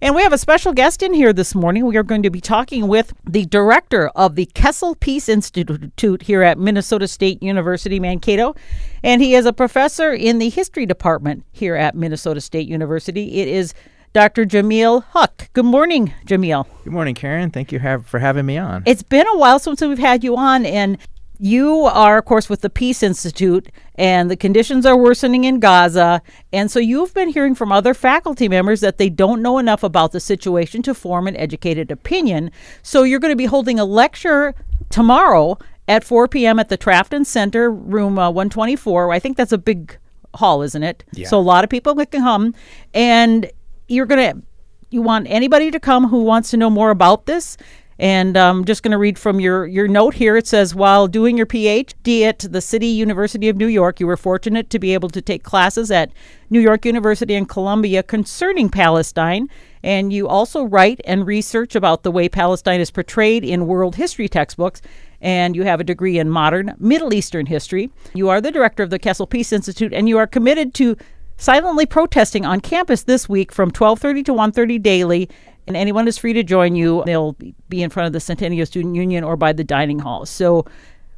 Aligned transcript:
And 0.00 0.14
we 0.14 0.22
have 0.22 0.32
a 0.32 0.38
special 0.38 0.72
guest 0.72 1.02
in 1.02 1.12
here 1.12 1.32
this 1.32 1.56
morning. 1.56 1.84
We 1.84 1.96
are 1.96 2.04
going 2.04 2.22
to 2.22 2.30
be 2.30 2.40
talking 2.40 2.86
with 2.86 3.12
the 3.28 3.46
director 3.46 4.10
of 4.10 4.36
the 4.36 4.46
Kessel 4.46 4.94
Peace 4.94 5.28
Institute 5.28 6.22
here 6.22 6.44
at 6.44 6.56
Minnesota 6.56 7.08
State 7.08 7.42
University, 7.42 7.98
Mankato. 7.98 8.54
And 9.02 9.20
he 9.20 9.34
is 9.34 9.44
a 9.44 9.52
professor 9.52 10.12
in 10.12 10.38
the 10.38 10.50
history 10.50 10.86
department 10.86 11.44
here 11.50 11.74
at 11.74 11.96
Minnesota 11.96 12.40
State 12.40 12.68
University. 12.68 13.40
It 13.40 13.48
is 13.48 13.74
Dr. 14.12 14.44
Jameel 14.44 15.04
Haque. 15.14 15.52
Good 15.52 15.64
morning, 15.64 16.12
Jameel. 16.24 16.68
Good 16.84 16.92
morning, 16.92 17.16
Karen. 17.16 17.50
Thank 17.50 17.72
you 17.72 17.80
have, 17.80 18.06
for 18.06 18.20
having 18.20 18.46
me 18.46 18.56
on. 18.56 18.84
It's 18.86 19.02
been 19.02 19.26
a 19.26 19.36
while 19.36 19.58
since 19.58 19.80
we've 19.80 19.98
had 19.98 20.22
you 20.22 20.36
on, 20.36 20.64
and 20.64 20.96
you 21.38 21.82
are, 21.84 22.18
of 22.18 22.24
course, 22.24 22.48
with 22.48 22.62
the 22.62 22.70
Peace 22.70 23.02
Institute, 23.02 23.68
and 23.94 24.30
the 24.30 24.36
conditions 24.36 24.84
are 24.84 24.96
worsening 24.96 25.44
in 25.44 25.60
Gaza. 25.60 26.20
And 26.52 26.70
so 26.70 26.80
you've 26.80 27.14
been 27.14 27.28
hearing 27.28 27.54
from 27.54 27.70
other 27.70 27.94
faculty 27.94 28.48
members 28.48 28.80
that 28.80 28.98
they 28.98 29.08
don't 29.08 29.40
know 29.40 29.58
enough 29.58 29.82
about 29.84 30.12
the 30.12 30.20
situation 30.20 30.82
to 30.82 30.94
form 30.94 31.28
an 31.28 31.36
educated 31.36 31.90
opinion. 31.90 32.50
So 32.82 33.04
you're 33.04 33.20
going 33.20 33.32
to 33.32 33.36
be 33.36 33.46
holding 33.46 33.78
a 33.78 33.84
lecture 33.84 34.54
tomorrow 34.90 35.58
at 35.86 36.02
4 36.02 36.26
p.m. 36.28 36.58
at 36.58 36.68
the 36.68 36.76
Trafton 36.76 37.24
Center, 37.24 37.70
room 37.70 38.18
uh, 38.18 38.30
124. 38.30 39.12
I 39.12 39.18
think 39.20 39.36
that's 39.36 39.52
a 39.52 39.58
big 39.58 39.96
hall, 40.34 40.62
isn't 40.62 40.82
it? 40.82 41.04
Yeah. 41.12 41.28
So 41.28 41.38
a 41.38 41.40
lot 41.40 41.62
of 41.62 41.70
people 41.70 41.94
can 41.94 42.06
come. 42.20 42.54
And 42.94 43.50
you're 43.86 44.06
going 44.06 44.34
to, 44.34 44.42
you 44.90 45.02
want 45.02 45.28
anybody 45.30 45.70
to 45.70 45.78
come 45.78 46.08
who 46.08 46.22
wants 46.22 46.50
to 46.50 46.56
know 46.56 46.70
more 46.70 46.90
about 46.90 47.26
this 47.26 47.56
and 47.98 48.36
I'm 48.36 48.64
just 48.64 48.82
going 48.82 48.92
to 48.92 48.98
read 48.98 49.18
from 49.18 49.40
your, 49.40 49.66
your 49.66 49.88
note 49.88 50.14
here. 50.14 50.36
It 50.36 50.46
says, 50.46 50.74
while 50.74 51.08
doing 51.08 51.36
your 51.36 51.46
PhD 51.46 52.22
at 52.22 52.38
the 52.38 52.60
City 52.60 52.86
University 52.86 53.48
of 53.48 53.56
New 53.56 53.66
York, 53.66 53.98
you 53.98 54.06
were 54.06 54.16
fortunate 54.16 54.70
to 54.70 54.78
be 54.78 54.94
able 54.94 55.08
to 55.10 55.20
take 55.20 55.42
classes 55.42 55.90
at 55.90 56.12
New 56.48 56.60
York 56.60 56.84
University 56.84 57.34
and 57.34 57.48
Columbia 57.48 58.04
concerning 58.04 58.68
Palestine. 58.68 59.48
And 59.82 60.12
you 60.12 60.28
also 60.28 60.64
write 60.64 61.00
and 61.04 61.26
research 61.26 61.74
about 61.74 62.04
the 62.04 62.12
way 62.12 62.28
Palestine 62.28 62.80
is 62.80 62.90
portrayed 62.90 63.44
in 63.44 63.66
world 63.66 63.96
history 63.96 64.28
textbooks. 64.28 64.80
And 65.20 65.56
you 65.56 65.64
have 65.64 65.80
a 65.80 65.84
degree 65.84 66.20
in 66.20 66.30
modern 66.30 66.74
Middle 66.78 67.12
Eastern 67.12 67.46
history. 67.46 67.90
You 68.14 68.28
are 68.28 68.40
the 68.40 68.52
director 68.52 68.84
of 68.84 68.90
the 68.90 69.00
Kessel 69.00 69.26
Peace 69.26 69.52
Institute, 69.52 69.92
and 69.92 70.08
you 70.08 70.18
are 70.18 70.28
committed 70.28 70.72
to 70.74 70.96
silently 71.36 71.86
protesting 71.86 72.44
on 72.44 72.60
campus 72.60 73.02
this 73.02 73.28
week 73.28 73.50
from 73.50 73.70
12:30 73.72 74.24
to 74.24 74.32
1:30 74.32 74.78
daily 74.82 75.28
and 75.68 75.76
anyone 75.76 76.08
is 76.08 76.18
free 76.18 76.32
to 76.32 76.42
join 76.42 76.74
you. 76.74 77.02
They'll 77.04 77.36
be 77.68 77.82
in 77.82 77.90
front 77.90 78.06
of 78.06 78.12
the 78.14 78.20
Centennial 78.20 78.66
Student 78.66 78.96
Union 78.96 79.22
or 79.22 79.36
by 79.36 79.52
the 79.52 79.62
dining 79.62 79.98
hall. 79.98 80.26
So, 80.26 80.64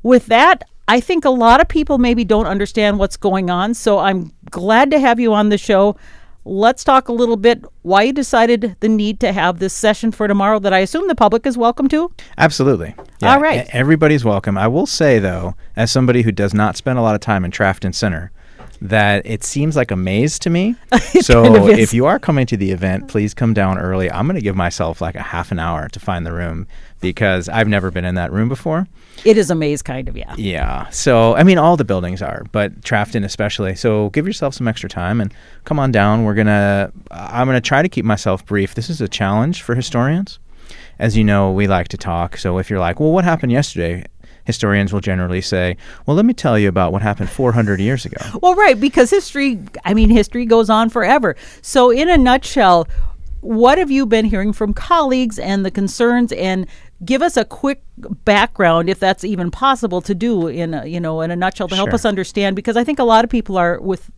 with 0.03 0.27
that, 0.27 0.65
I 0.89 1.01
think 1.01 1.25
a 1.25 1.31
lot 1.31 1.61
of 1.61 1.69
people 1.69 1.99
maybe 1.99 2.25
don't 2.25 2.47
understand 2.47 2.99
what's 2.99 3.17
going 3.17 3.49
on. 3.49 3.75
So, 3.75 3.99
I'm 3.99 4.33
glad 4.51 4.91
to 4.91 4.99
have 4.99 5.21
you 5.21 5.33
on 5.33 5.49
the 5.49 5.59
show. 5.59 5.97
Let's 6.45 6.83
talk 6.83 7.09
a 7.09 7.13
little 7.13 7.37
bit 7.37 7.65
why 7.83 8.03
you 8.03 8.13
decided 8.13 8.75
the 8.81 8.89
need 8.89 9.21
to 9.21 9.33
have 9.33 9.59
this 9.59 9.75
session 9.75 10.11
for 10.11 10.27
tomorrow 10.27 10.59
that 10.59 10.73
I 10.73 10.79
assume 10.79 11.07
the 11.07 11.15
public 11.15 11.47
is 11.47 11.57
welcome 11.57 11.87
to. 11.89 12.11
Absolutely. 12.37 12.95
Yeah, 13.21 13.35
All 13.35 13.41
right. 13.41 13.69
Everybody's 13.73 14.25
welcome. 14.25 14.59
I 14.59 14.67
will 14.67 14.87
say, 14.87 15.19
though, 15.19 15.55
as 15.77 15.93
somebody 15.93 16.23
who 16.23 16.33
does 16.33 16.55
not 16.55 16.77
spend 16.77 16.99
a 16.99 17.03
lot 17.03 17.15
of 17.15 17.21
time 17.21 17.45
in 17.45 17.51
Trafton 17.51 17.93
Center, 17.93 18.33
that 18.83 19.27
it 19.27 19.45
seems 19.45 19.77
like 19.77 19.91
a 19.91 19.97
maze 19.97 20.39
to 20.41 20.51
me. 20.51 20.75
so 21.21 21.43
kind 21.43 21.57
of 21.57 21.69
if 21.69 21.93
you 21.93 22.07
are 22.07 22.19
coming 22.19 22.47
to 22.47 22.57
the 22.57 22.71
event, 22.71 23.09
please 23.09 23.35
come 23.35 23.53
down 23.53 23.79
early. 23.79 24.11
I'm 24.11 24.27
going 24.27 24.37
to 24.37 24.43
give 24.43 24.57
myself 24.57 25.01
like 25.01 25.15
a 25.15 25.23
half 25.23 25.53
an 25.53 25.59
hour 25.59 25.89
to 25.89 26.01
find 26.01 26.25
the 26.25 26.33
room 26.33 26.67
because 27.01 27.49
I've 27.49 27.69
never 27.69 27.91
been 27.91 28.05
in 28.05 28.15
that 28.15 28.33
room 28.33 28.49
before. 28.49 28.87
It 29.25 29.37
is 29.37 29.51
a 29.51 29.55
maze, 29.55 29.83
kind 29.83 30.09
of, 30.09 30.17
yeah. 30.17 30.35
Yeah. 30.39 30.89
So, 30.89 31.35
I 31.37 31.43
mean, 31.43 31.59
all 31.59 31.77
the 31.77 31.85
buildings 31.85 32.23
are, 32.23 32.45
but 32.53 32.83
Trafton 32.85 33.23
especially. 33.23 33.75
So, 33.75 34.09
give 34.11 34.27
yourself 34.27 34.55
some 34.55 34.67
extra 34.67 34.89
time 34.89 35.21
and 35.21 35.33
come 35.65 35.79
on 35.79 35.93
down. 35.93 36.25
We're 36.25 36.35
going 36.35 36.47
to, 36.47 36.91
I'm 37.11 37.47
going 37.47 37.61
to 37.61 37.67
try 37.67 37.83
to 37.83 37.89
keep 37.89 38.05
myself 38.05 38.47
brief. 38.47 38.75
This 38.75 38.89
is 38.89 39.01
a 39.01 39.09
challenge 39.09 39.63
for 39.63 39.75
historians. 39.75 40.39
As 40.99 41.17
you 41.17 41.25
know, 41.25 41.53
we 41.53 41.67
like 41.67 41.89
to 41.89 41.99
talk. 41.99 42.39
So, 42.39 42.59
if 42.59 42.71
you're 42.71 42.79
like, 42.79 42.99
well, 42.99 43.13
what 43.13 43.25
happened 43.25 43.53
yesterday? 43.53 44.07
Historians 44.51 44.93
will 44.93 45.01
generally 45.01 45.41
say, 45.41 45.77
well, 46.05 46.17
let 46.17 46.27
me 46.27 46.35
tell 46.35 46.59
you 46.59 46.69
about 46.69 46.93
what 46.93 47.03
happened 47.03 47.31
400 47.31 47.79
years 47.81 48.05
ago. 48.05 48.21
Well, 48.43 48.57
right, 48.57 48.79
because 48.79 49.11
history, 49.11 49.61
I 49.85 49.95
mean, 49.95 50.11
history 50.11 50.45
goes 50.45 50.69
on 50.69 50.91
forever. 50.91 51.37
So, 51.63 51.91
in 51.91 52.09
a 52.09 52.19
nutshell, 52.19 52.89
what 53.43 53.79
have 53.79 53.91
you 53.91 54.07
been 54.07 54.25
hearing 54.25 54.53
from 54.53 54.75
colleagues 54.75 55.39
and 55.39 55.65
the 55.65 55.71
concerns 55.71 56.33
and 56.33 56.67
give 57.05 57.23
us 57.23 57.37
a 57.37 57.45
quick 57.45 57.83
background 58.25 58.91
if 58.91 58.99
that's 58.99 59.25
even 59.25 59.51
possible 59.51 60.01
to 60.03 60.15
do 60.15 60.49
in 60.49 60.75
a, 60.75 60.85
you 60.85 61.01
know 61.01 61.21
in 61.21 61.31
a 61.31 61.37
nutshell 61.37 61.69
to 61.69 61.75
help 61.75 61.89
sure. 61.89 61.95
us 61.95 62.05
understand 62.05 62.57
because 62.57 62.77
I 62.77 62.85
think 62.85 62.99
a 62.99 63.05
lot 63.05 63.25
of 63.25 63.31
people 63.31 63.57
are 63.57 63.81
with 63.81 64.11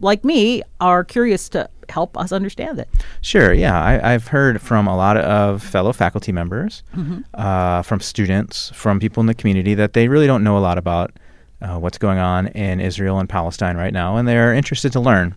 like 0.00 0.24
me 0.24 0.62
are 0.80 1.04
curious 1.04 1.48
to 1.50 1.70
help 1.90 2.16
us 2.16 2.32
understand 2.32 2.78
it. 2.78 2.88
Sure. 3.20 3.52
Yeah, 3.52 3.82
I, 4.02 4.12
have 4.12 4.28
heard 4.28 4.60
from 4.60 4.86
a 4.86 4.96
lot 4.96 5.16
of 5.16 5.62
fellow 5.62 5.92
faculty 5.92 6.32
members, 6.32 6.82
mm-hmm. 6.94 7.20
uh, 7.34 7.82
from 7.82 8.00
students, 8.00 8.70
from 8.74 9.00
people 9.00 9.20
in 9.20 9.26
the 9.26 9.34
community 9.34 9.74
that 9.74 9.92
they 9.92 10.08
really 10.08 10.26
don't 10.26 10.44
know 10.44 10.56
a 10.56 10.60
lot 10.60 10.78
about 10.78 11.12
uh, 11.60 11.78
what's 11.78 11.98
going 11.98 12.18
on 12.18 12.48
in 12.48 12.80
Israel 12.80 13.18
and 13.18 13.28
Palestine 13.28 13.76
right 13.76 13.92
now, 13.92 14.16
and 14.16 14.28
they're 14.28 14.54
interested 14.54 14.92
to 14.92 15.00
learn. 15.00 15.34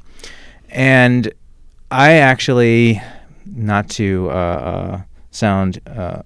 And 0.69 1.31
I 1.89 2.13
actually, 2.13 3.01
not 3.45 3.89
to 3.91 4.29
uh, 4.29 4.33
uh 4.33 5.01
sound 5.31 5.79
uh, 5.87 6.21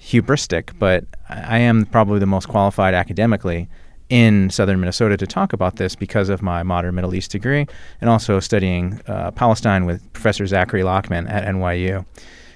hubristic, 0.00 0.70
but 0.78 1.04
I 1.28 1.58
am 1.58 1.86
probably 1.86 2.18
the 2.18 2.26
most 2.26 2.48
qualified 2.48 2.94
academically 2.94 3.68
in 4.12 4.50
southern 4.50 4.78
Minnesota 4.78 5.16
to 5.16 5.26
talk 5.26 5.54
about 5.54 5.76
this 5.76 5.96
because 5.96 6.28
of 6.28 6.42
my 6.42 6.62
modern 6.62 6.94
Middle 6.94 7.14
East 7.14 7.30
degree 7.30 7.66
and 7.98 8.10
also 8.10 8.40
studying 8.40 9.00
uh, 9.06 9.30
Palestine 9.30 9.86
with 9.86 10.12
Professor 10.12 10.46
Zachary 10.46 10.82
Lockman 10.82 11.26
at 11.30 11.48
NYU, 11.48 12.04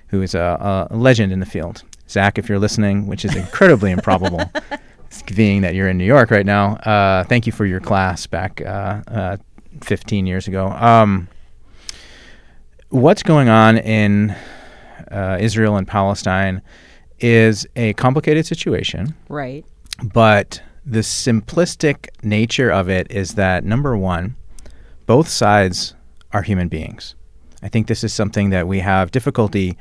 who 0.08 0.20
is 0.20 0.34
a, 0.34 0.86
a, 0.90 0.94
legend 0.94 1.32
in 1.32 1.40
the 1.40 1.46
field. 1.46 1.82
Zach, 2.10 2.36
if 2.36 2.46
you're 2.46 2.58
listening, 2.58 3.06
which 3.06 3.24
is 3.24 3.34
incredibly 3.34 3.90
improbable, 3.90 4.42
being 5.34 5.62
that 5.62 5.74
you're 5.74 5.88
in 5.88 5.96
New 5.96 6.04
York 6.04 6.30
right 6.30 6.44
now, 6.44 6.74
uh, 6.76 7.24
thank 7.24 7.46
you 7.46 7.52
for 7.52 7.64
your 7.64 7.80
class 7.80 8.26
back 8.26 8.60
uh, 8.60 9.00
uh 9.08 9.36
15 9.80 10.26
years 10.26 10.46
ago. 10.46 10.68
Um, 10.68 11.26
what's 12.90 13.22
going 13.22 13.48
on 13.48 13.78
in 13.78 14.36
uh, 15.10 15.38
Israel 15.40 15.76
and 15.76 15.88
Palestine 15.88 16.60
is 17.18 17.66
a 17.76 17.94
complicated 17.94 18.44
situation. 18.44 19.14
Right. 19.30 19.64
But 20.02 20.60
the 20.86 21.00
simplistic 21.00 22.08
nature 22.22 22.70
of 22.70 22.88
it 22.88 23.08
is 23.10 23.34
that 23.34 23.64
number 23.64 23.96
one, 23.96 24.36
both 25.06 25.28
sides 25.28 25.94
are 26.32 26.42
human 26.42 26.68
beings. 26.68 27.16
I 27.60 27.68
think 27.68 27.88
this 27.88 28.04
is 28.04 28.12
something 28.12 28.50
that 28.50 28.68
we 28.68 28.78
have 28.78 29.10
difficulty 29.10 29.76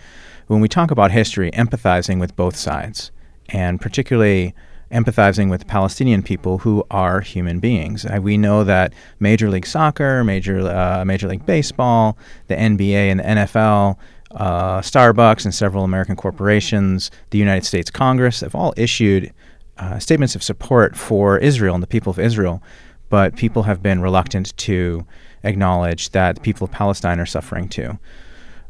when 0.47 0.61
we 0.61 0.67
talk 0.67 0.89
about 0.89 1.11
history, 1.11 1.51
empathizing 1.51 2.19
with 2.19 2.35
both 2.35 2.55
sides, 2.55 3.11
and 3.49 3.79
particularly 3.79 4.55
empathizing 4.91 5.49
with 5.49 5.67
Palestinian 5.67 6.23
people 6.23 6.59
who 6.59 6.83
are 6.89 7.21
human 7.21 7.59
beings. 7.59 8.05
Uh, 8.05 8.19
we 8.21 8.37
know 8.37 8.63
that 8.63 8.93
Major 9.19 9.49
League 9.49 9.67
Soccer, 9.67 10.23
Major 10.23 10.67
uh, 10.67 11.05
Major 11.05 11.27
League 11.27 11.45
Baseball, 11.45 12.17
the 12.47 12.55
NBA, 12.55 13.11
and 13.11 13.19
the 13.19 13.23
NFL. 13.23 13.97
Uh, 14.31 14.81
Starbucks 14.81 15.45
and 15.45 15.53
several 15.53 15.83
American 15.83 16.15
corporations, 16.15 17.09
the 17.29 17.37
United 17.37 17.65
States 17.65 17.89
Congress 17.89 18.41
have 18.41 18.53
all 18.53 18.73
issued 18.75 19.31
uh, 19.77 19.99
statements 19.99 20.35
of 20.35 20.43
support 20.43 20.95
for 20.95 21.37
Israel 21.37 21.73
and 21.75 21.83
the 21.83 21.87
people 21.87 22.11
of 22.11 22.19
Israel, 22.19 22.61
but 23.09 23.35
people 23.35 23.63
have 23.63 23.83
been 23.83 24.01
reluctant 24.01 24.55
to 24.57 25.05
acknowledge 25.43 26.09
that 26.11 26.35
the 26.35 26.41
people 26.41 26.65
of 26.65 26.71
Palestine 26.71 27.19
are 27.19 27.25
suffering 27.25 27.67
too. 27.67 27.99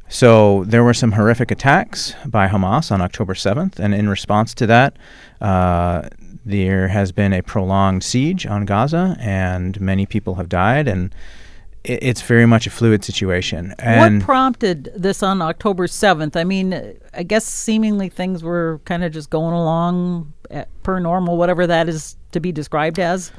So 0.08 0.64
there 0.66 0.84
were 0.84 0.94
some 0.94 1.14
horrific 1.14 1.50
attacks 1.50 2.14
by 2.26 2.48
Hamas 2.48 2.92
on 2.92 3.02
October 3.02 3.34
7th, 3.34 3.80
and 3.80 3.96
in 3.96 4.08
response 4.08 4.54
to 4.56 4.68
that, 4.68 4.98
uh, 5.42 6.10
there 6.46 6.90
has 6.90 7.12
been 7.12 7.34
a 7.34 7.42
prolonged 7.42 8.04
siege 8.04 8.46
on 8.46 8.66
Gaza, 8.66 9.18
and 9.20 9.80
many 9.82 10.06
people 10.06 10.36
have 10.36 10.48
died, 10.48 10.88
and 10.88 11.14
it's 11.86 12.22
very 12.22 12.46
much 12.46 12.68
a 12.68 12.70
fluid 12.70 13.04
situation. 13.04 13.74
And 13.80 14.20
what 14.20 14.26
prompted 14.26 14.92
this 14.96 15.24
on 15.24 15.42
October 15.42 15.88
7th? 15.88 16.36
I 16.36 16.44
mean, 16.44 16.98
I 17.14 17.24
guess 17.24 17.46
seemingly 17.46 18.10
things 18.10 18.44
were 18.44 18.82
kind 18.86 19.04
of 19.04 19.12
just 19.12 19.30
going 19.30 19.54
along 19.54 20.34
eh, 20.50 20.66
per 20.84 21.00
normal, 21.00 21.38
whatever 21.38 21.68
that 21.68 21.88
is 21.88 22.18
to 22.32 22.40
be 22.40 22.52
described 22.52 23.00
as. 23.00 23.32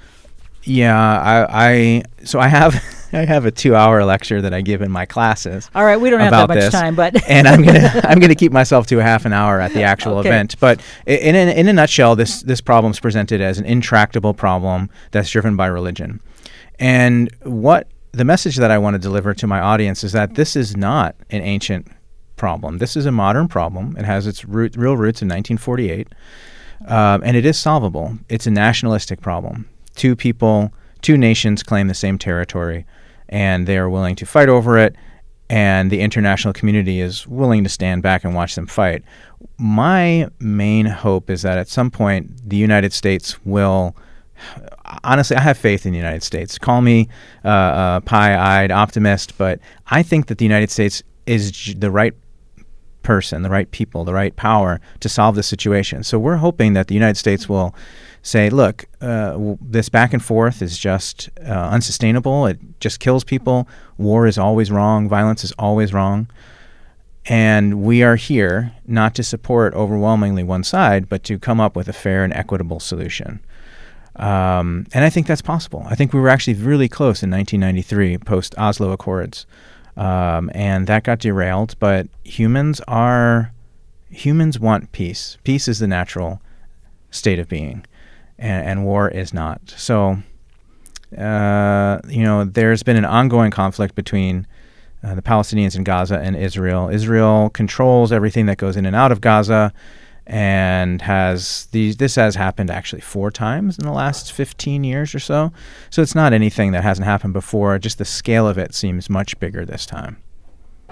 Yeah, 0.66 0.98
I, 0.98 1.46
I 1.68 2.02
so 2.24 2.40
I 2.40 2.48
have 2.48 2.74
I 3.12 3.24
have 3.24 3.46
a 3.46 3.52
two 3.52 3.76
hour 3.76 4.04
lecture 4.04 4.42
that 4.42 4.52
I 4.52 4.60
give 4.62 4.82
in 4.82 4.90
my 4.90 5.06
classes. 5.06 5.70
All 5.74 5.84
right, 5.84 5.96
we 5.96 6.10
don't 6.10 6.20
have 6.20 6.32
that 6.32 6.48
much 6.48 6.58
this, 6.58 6.72
time, 6.72 6.96
but 6.96 7.22
and 7.28 7.46
I'm 7.46 7.62
gonna 7.62 8.00
I'm 8.04 8.18
gonna 8.18 8.34
keep 8.34 8.52
myself 8.52 8.86
to 8.88 8.98
a 8.98 9.02
half 9.02 9.24
an 9.24 9.32
hour 9.32 9.60
at 9.60 9.72
the 9.72 9.82
actual 9.82 10.18
okay. 10.18 10.28
event. 10.28 10.58
But 10.58 10.80
in 11.06 11.36
in, 11.36 11.48
in 11.48 11.68
a 11.68 11.72
nutshell, 11.72 12.16
this 12.16 12.42
this 12.42 12.60
problem 12.60 12.90
is 12.90 12.98
presented 12.98 13.40
as 13.40 13.58
an 13.58 13.64
intractable 13.64 14.34
problem 14.34 14.90
that's 15.12 15.30
driven 15.30 15.56
by 15.56 15.66
religion, 15.66 16.20
and 16.80 17.32
what 17.44 17.86
the 18.16 18.24
message 18.24 18.56
that 18.56 18.70
I 18.70 18.78
want 18.78 18.94
to 18.94 18.98
deliver 18.98 19.34
to 19.34 19.46
my 19.46 19.60
audience 19.60 20.02
is 20.02 20.12
that 20.12 20.34
this 20.34 20.56
is 20.56 20.76
not 20.76 21.16
an 21.30 21.42
ancient 21.42 21.88
problem. 22.36 22.78
This 22.78 22.96
is 22.96 23.06
a 23.06 23.12
modern 23.12 23.46
problem. 23.46 23.96
It 23.98 24.04
has 24.04 24.26
its 24.26 24.44
root, 24.44 24.74
real 24.76 24.96
roots 24.96 25.20
in 25.20 25.28
1948, 25.28 26.08
um, 26.88 27.22
and 27.22 27.36
it 27.36 27.44
is 27.44 27.58
solvable. 27.58 28.18
It's 28.28 28.46
a 28.46 28.50
nationalistic 28.50 29.20
problem 29.20 29.68
two 29.94 30.14
people, 30.14 30.72
two 31.00 31.16
nations 31.16 31.62
claim 31.62 31.88
the 31.88 31.94
same 31.94 32.18
territory, 32.18 32.84
and 33.30 33.66
they 33.66 33.78
are 33.78 33.88
willing 33.88 34.14
to 34.16 34.26
fight 34.26 34.50
over 34.50 34.76
it 34.76 34.94
and 35.48 35.90
the 35.90 36.00
international 36.00 36.52
community 36.52 37.00
is 37.00 37.26
willing 37.26 37.62
to 37.62 37.70
stand 37.70 38.02
back 38.02 38.24
and 38.24 38.34
watch 38.34 38.54
them 38.56 38.66
fight. 38.66 39.04
My 39.58 40.28
main 40.40 40.86
hope 40.86 41.30
is 41.30 41.42
that 41.42 41.56
at 41.56 41.68
some 41.68 41.90
point 41.90 42.48
the 42.48 42.56
United 42.56 42.92
States 42.92 43.44
will. 43.44 43.96
Honestly, 45.04 45.36
I 45.36 45.40
have 45.40 45.58
faith 45.58 45.86
in 45.86 45.92
the 45.92 45.98
United 45.98 46.22
States. 46.22 46.58
Call 46.58 46.80
me 46.80 47.08
uh, 47.44 48.00
a 48.00 48.02
pie-eyed 48.04 48.70
optimist, 48.70 49.36
but 49.38 49.60
I 49.88 50.02
think 50.02 50.26
that 50.26 50.38
the 50.38 50.44
United 50.44 50.70
States 50.70 51.02
is 51.26 51.74
the 51.76 51.90
right 51.90 52.14
person, 53.02 53.42
the 53.42 53.50
right 53.50 53.70
people, 53.70 54.04
the 54.04 54.12
right 54.12 54.34
power 54.34 54.80
to 55.00 55.08
solve 55.08 55.36
this 55.36 55.46
situation. 55.46 56.02
So 56.02 56.18
we're 56.18 56.36
hoping 56.36 56.72
that 56.72 56.88
the 56.88 56.94
United 56.94 57.16
States 57.16 57.48
will 57.48 57.74
say, 58.22 58.50
look, 58.50 58.86
uh, 59.00 59.54
this 59.60 59.88
back 59.88 60.12
and 60.12 60.22
forth 60.22 60.60
is 60.60 60.76
just 60.76 61.30
uh, 61.40 61.68
unsustainable. 61.70 62.46
It 62.46 62.58
just 62.80 62.98
kills 62.98 63.22
people. 63.22 63.68
War 63.96 64.26
is 64.26 64.38
always 64.38 64.72
wrong. 64.72 65.08
Violence 65.08 65.44
is 65.44 65.52
always 65.58 65.92
wrong. 65.92 66.28
And 67.26 67.82
we 67.82 68.02
are 68.02 68.16
here 68.16 68.72
not 68.86 69.14
to 69.16 69.22
support 69.22 69.74
overwhelmingly 69.74 70.42
one 70.42 70.64
side, 70.64 71.08
but 71.08 71.22
to 71.24 71.38
come 71.38 71.60
up 71.60 71.76
with 71.76 71.88
a 71.88 71.92
fair 71.92 72.24
and 72.24 72.32
equitable 72.32 72.80
solution. 72.80 73.40
Um, 74.16 74.86
and 74.92 75.04
I 75.04 75.10
think 75.10 75.26
that's 75.26 75.42
possible. 75.42 75.84
I 75.88 75.94
think 75.94 76.12
we 76.12 76.20
were 76.20 76.28
actually 76.28 76.54
really 76.54 76.88
close 76.88 77.22
in 77.22 77.30
1993, 77.30 78.18
post 78.18 78.54
Oslo 78.56 78.92
Accords, 78.92 79.46
um, 79.96 80.50
and 80.54 80.86
that 80.86 81.04
got 81.04 81.18
derailed. 81.18 81.78
But 81.78 82.08
humans 82.24 82.80
are 82.88 83.52
humans 84.08 84.58
want 84.58 84.92
peace. 84.92 85.36
Peace 85.44 85.68
is 85.68 85.78
the 85.78 85.86
natural 85.86 86.40
state 87.10 87.38
of 87.38 87.48
being, 87.48 87.84
and, 88.38 88.66
and 88.66 88.84
war 88.84 89.08
is 89.08 89.34
not. 89.34 89.74
So, 89.76 90.18
uh, 91.16 91.98
you 92.08 92.24
know, 92.24 92.44
there's 92.44 92.82
been 92.82 92.96
an 92.96 93.04
ongoing 93.04 93.50
conflict 93.50 93.94
between 93.94 94.46
uh, 95.04 95.14
the 95.14 95.22
Palestinians 95.22 95.76
in 95.76 95.84
Gaza 95.84 96.18
and 96.18 96.36
Israel. 96.36 96.88
Israel 96.88 97.50
controls 97.50 98.12
everything 98.12 98.46
that 98.46 98.56
goes 98.56 98.76
in 98.76 98.86
and 98.86 98.96
out 98.96 99.12
of 99.12 99.20
Gaza 99.20 99.72
and 100.26 101.02
has 101.02 101.66
these 101.70 101.96
this 101.98 102.16
has 102.16 102.34
happened 102.34 102.70
actually 102.70 103.00
four 103.00 103.30
times 103.30 103.78
in 103.78 103.84
the 103.84 103.92
last 103.92 104.32
15 104.32 104.82
years 104.84 105.14
or 105.14 105.20
so 105.20 105.52
so 105.90 106.02
it's 106.02 106.14
not 106.16 106.32
anything 106.32 106.72
that 106.72 106.82
hasn't 106.82 107.04
happened 107.06 107.32
before 107.32 107.78
just 107.78 107.98
the 107.98 108.04
scale 108.04 108.48
of 108.48 108.58
it 108.58 108.74
seems 108.74 109.08
much 109.08 109.38
bigger 109.38 109.64
this 109.64 109.86
time 109.86 110.16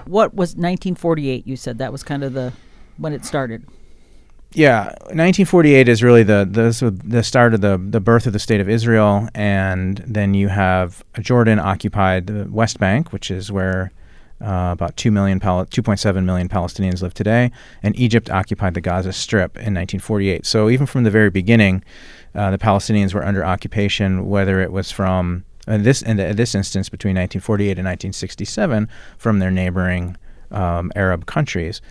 What 0.05 0.33
was 0.33 0.51
1948? 0.51 1.45
You 1.47 1.57
said 1.57 1.77
that 1.79 1.91
was 1.91 2.03
kind 2.03 2.23
of 2.23 2.33
the 2.33 2.53
when 2.97 3.11
it 3.11 3.25
started. 3.25 3.65
yeah 4.53 4.85
1948 5.11 5.89
is 5.89 6.01
really 6.01 6.23
the 6.23 6.47
the, 6.49 6.91
the 7.03 7.23
start 7.23 7.53
of 7.53 7.59
the 7.61 7.77
the 7.77 7.99
birth 7.99 8.25
of 8.27 8.31
the 8.33 8.39
state 8.39 8.61
of 8.61 8.69
Israel 8.69 9.27
and 9.35 9.97
then 10.07 10.33
you 10.33 10.47
have 10.47 11.03
Jordan 11.19 11.59
occupied 11.59 12.27
the 12.27 12.47
West 12.49 12.79
Bank 12.79 13.11
which 13.11 13.29
is 13.29 13.51
where 13.51 13.91
uh, 14.41 14.69
about 14.71 14.97
2 14.97 15.11
million 15.11 15.39
Pal- 15.39 15.65
2.7 15.65 16.23
million 16.23 16.49
Palestinians 16.49 17.01
live 17.01 17.13
today, 17.13 17.51
and 17.81 17.97
Egypt 17.97 18.29
occupied 18.29 18.73
the 18.73 18.81
Gaza 18.81 19.13
Strip 19.13 19.55
in 19.55 19.73
1948. 19.73 20.45
So 20.45 20.69
even 20.69 20.85
from 20.85 21.03
the 21.03 21.11
very 21.11 21.29
beginning, 21.29 21.83
uh, 22.33 22.51
the 22.51 22.57
Palestinians 22.57 23.13
were 23.13 23.25
under 23.25 23.45
occupation, 23.45 24.27
whether 24.27 24.59
it 24.59 24.71
was 24.71 24.91
from 24.91 25.45
this 25.65 26.01
in 26.01 26.17
the, 26.17 26.33
this 26.33 26.53
instance 26.53 26.89
between 26.89 27.15
1948 27.15 27.71
and 27.71 27.85
1967 27.85 28.87
from 29.17 29.39
their 29.39 29.51
neighboring 29.51 30.17
um, 30.51 30.91
Arab 30.95 31.25
countries. 31.25 31.81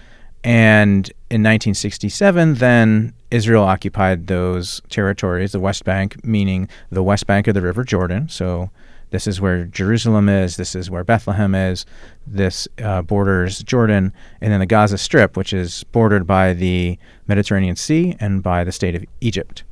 And 0.44 1.08
in 1.30 1.42
1967, 1.42 2.54
then 2.56 3.14
Israel 3.30 3.64
occupied 3.64 4.26
those 4.26 4.82
territories, 4.90 5.52
the 5.52 5.60
West 5.60 5.84
Bank, 5.84 6.22
meaning 6.24 6.68
the 6.90 7.02
West 7.02 7.26
Bank 7.26 7.48
of 7.48 7.54
the 7.54 7.62
River 7.62 7.82
Jordan. 7.82 8.28
So 8.28 8.70
this 9.14 9.28
is 9.28 9.40
where 9.40 9.66
Jerusalem 9.66 10.28
is. 10.28 10.56
This 10.56 10.74
is 10.74 10.90
where 10.90 11.04
Bethlehem 11.04 11.54
is. 11.54 11.86
This 12.26 12.66
uh, 12.82 13.00
borders 13.02 13.62
Jordan, 13.62 14.12
and 14.40 14.52
then 14.52 14.58
the 14.58 14.66
Gaza 14.66 14.98
Strip, 14.98 15.36
which 15.36 15.52
is 15.52 15.84
bordered 15.84 16.26
by 16.26 16.52
the 16.52 16.98
Mediterranean 17.28 17.76
Sea 17.76 18.16
and 18.18 18.42
by 18.42 18.64
the 18.64 18.72
state 18.72 18.96
of 18.96 19.04
Egypt. 19.20 19.62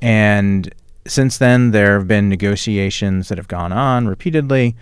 And 0.00 0.72
since 1.08 1.38
then, 1.38 1.72
there 1.72 1.98
have 1.98 2.06
been 2.06 2.28
negotiations 2.28 3.28
that 3.30 3.36
have 3.36 3.48
gone 3.48 3.72
on 3.72 4.06
repeatedly, 4.06 4.76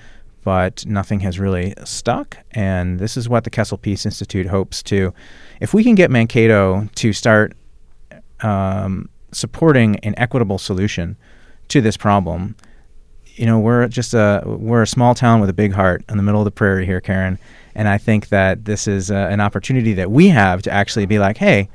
but 0.44 0.84
nothing 0.84 1.20
has 1.20 1.38
really 1.38 1.72
stuck. 1.84 2.36
And 2.50 2.98
this 2.98 3.16
is 3.16 3.30
what 3.30 3.44
the 3.44 3.50
Kessel 3.50 3.78
Peace 3.78 4.04
Institute 4.04 4.48
hopes 4.48 4.82
to. 4.82 5.14
If 5.58 5.72
we 5.72 5.82
can 5.82 5.94
get 5.94 6.10
Mankato 6.10 6.86
to 6.96 7.14
start 7.14 7.54
um, 8.40 9.08
supporting 9.32 9.96
an 10.00 10.12
equitable 10.18 10.58
solution 10.58 11.16
to 11.68 11.80
this 11.80 11.96
problem, 11.96 12.56
you 13.36 13.46
know, 13.46 13.58
we're 13.58 13.86
just 13.88 14.14
a 14.14 14.42
we're 14.44 14.82
a 14.82 14.86
small 14.86 15.14
town 15.14 15.40
with 15.40 15.50
a 15.50 15.54
big 15.54 15.72
heart 15.72 16.04
in 16.08 16.16
the 16.16 16.22
middle 16.22 16.40
of 16.40 16.44
the 16.44 16.50
prairie 16.50 16.86
here, 16.86 17.00
Karen. 17.00 17.38
And 17.74 17.88
I 17.88 17.98
think 17.98 18.28
that 18.28 18.64
this 18.64 18.88
is 18.88 19.10
uh, 19.10 19.28
an 19.30 19.40
opportunity 19.40 19.92
that 19.94 20.10
we 20.10 20.28
have 20.28 20.62
to 20.62 20.70
actually 20.72 21.06
be 21.06 21.18
like, 21.18 21.36
hey, 21.36 21.68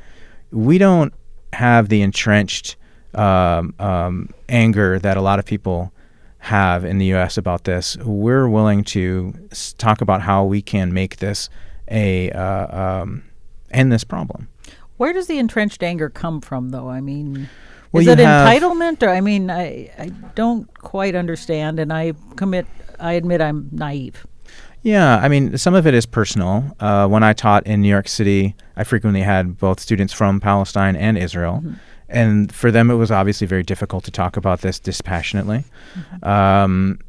we 0.51 0.77
don't 0.77 1.13
have 1.53 1.89
the 1.89 2.01
entrenched 2.01 2.75
um, 3.13 3.75
um, 3.77 4.29
anger 4.49 4.97
that 4.99 5.17
a 5.17 5.21
lot 5.21 5.37
of 5.37 5.45
people 5.45 5.91
have 6.39 6.83
in 6.83 6.97
the 6.97 7.05
U.S. 7.07 7.37
about 7.37 7.65
this. 7.65 7.97
We're 7.97 8.49
willing 8.49 8.83
to 8.85 9.33
talk 9.77 10.01
about 10.01 10.21
how 10.21 10.43
we 10.43 10.61
can 10.61 10.91
make 10.91 11.17
this 11.17 11.49
a 11.87 12.31
uh, 12.31 13.01
um, 13.01 13.23
end 13.69 13.91
this 13.91 14.03
problem. 14.03 14.47
Where 14.97 15.13
does 15.13 15.27
the 15.27 15.37
entrenched 15.37 15.83
anger 15.83 16.09
come 16.09 16.41
from, 16.41 16.69
though? 16.69 16.89
I 16.89 17.01
mean, 17.01 17.47
Well, 17.91 18.01
is 18.01 18.07
it 18.07 18.19
entitlement, 18.19 19.03
or 19.03 19.09
I 19.09 19.21
mean, 19.21 19.49
I 19.49 19.91
I 19.97 20.07
don't 20.35 20.71
quite 20.75 21.15
understand, 21.15 21.79
and 21.79 21.91
I 21.91 22.13
commit, 22.35 22.65
I 22.99 23.13
admit, 23.13 23.41
I'm 23.41 23.69
naive. 23.71 24.25
Yeah, 24.83 25.17
I 25.17 25.27
mean, 25.27 25.57
some 25.57 25.75
of 25.75 25.85
it 25.85 25.93
is 25.93 26.05
personal. 26.05 26.75
Uh, 26.79 27.07
when 27.07 27.21
I 27.21 27.33
taught 27.33 27.67
in 27.67 27.81
New 27.81 27.89
York 27.89 28.07
City, 28.07 28.55
I 28.75 28.83
frequently 28.83 29.21
had 29.21 29.57
both 29.59 29.79
students 29.79 30.11
from 30.11 30.39
Palestine 30.39 30.95
and 30.95 31.17
Israel. 31.17 31.63
And 32.09 32.53
for 32.53 32.71
them, 32.71 32.89
it 32.89 32.95
was 32.95 33.11
obviously 33.11 33.45
very 33.47 33.63
difficult 33.63 34.03
to 34.05 34.11
talk 34.11 34.37
about 34.37 34.61
this 34.61 34.79
dispassionately. 34.79 35.65
Um, 36.23 36.99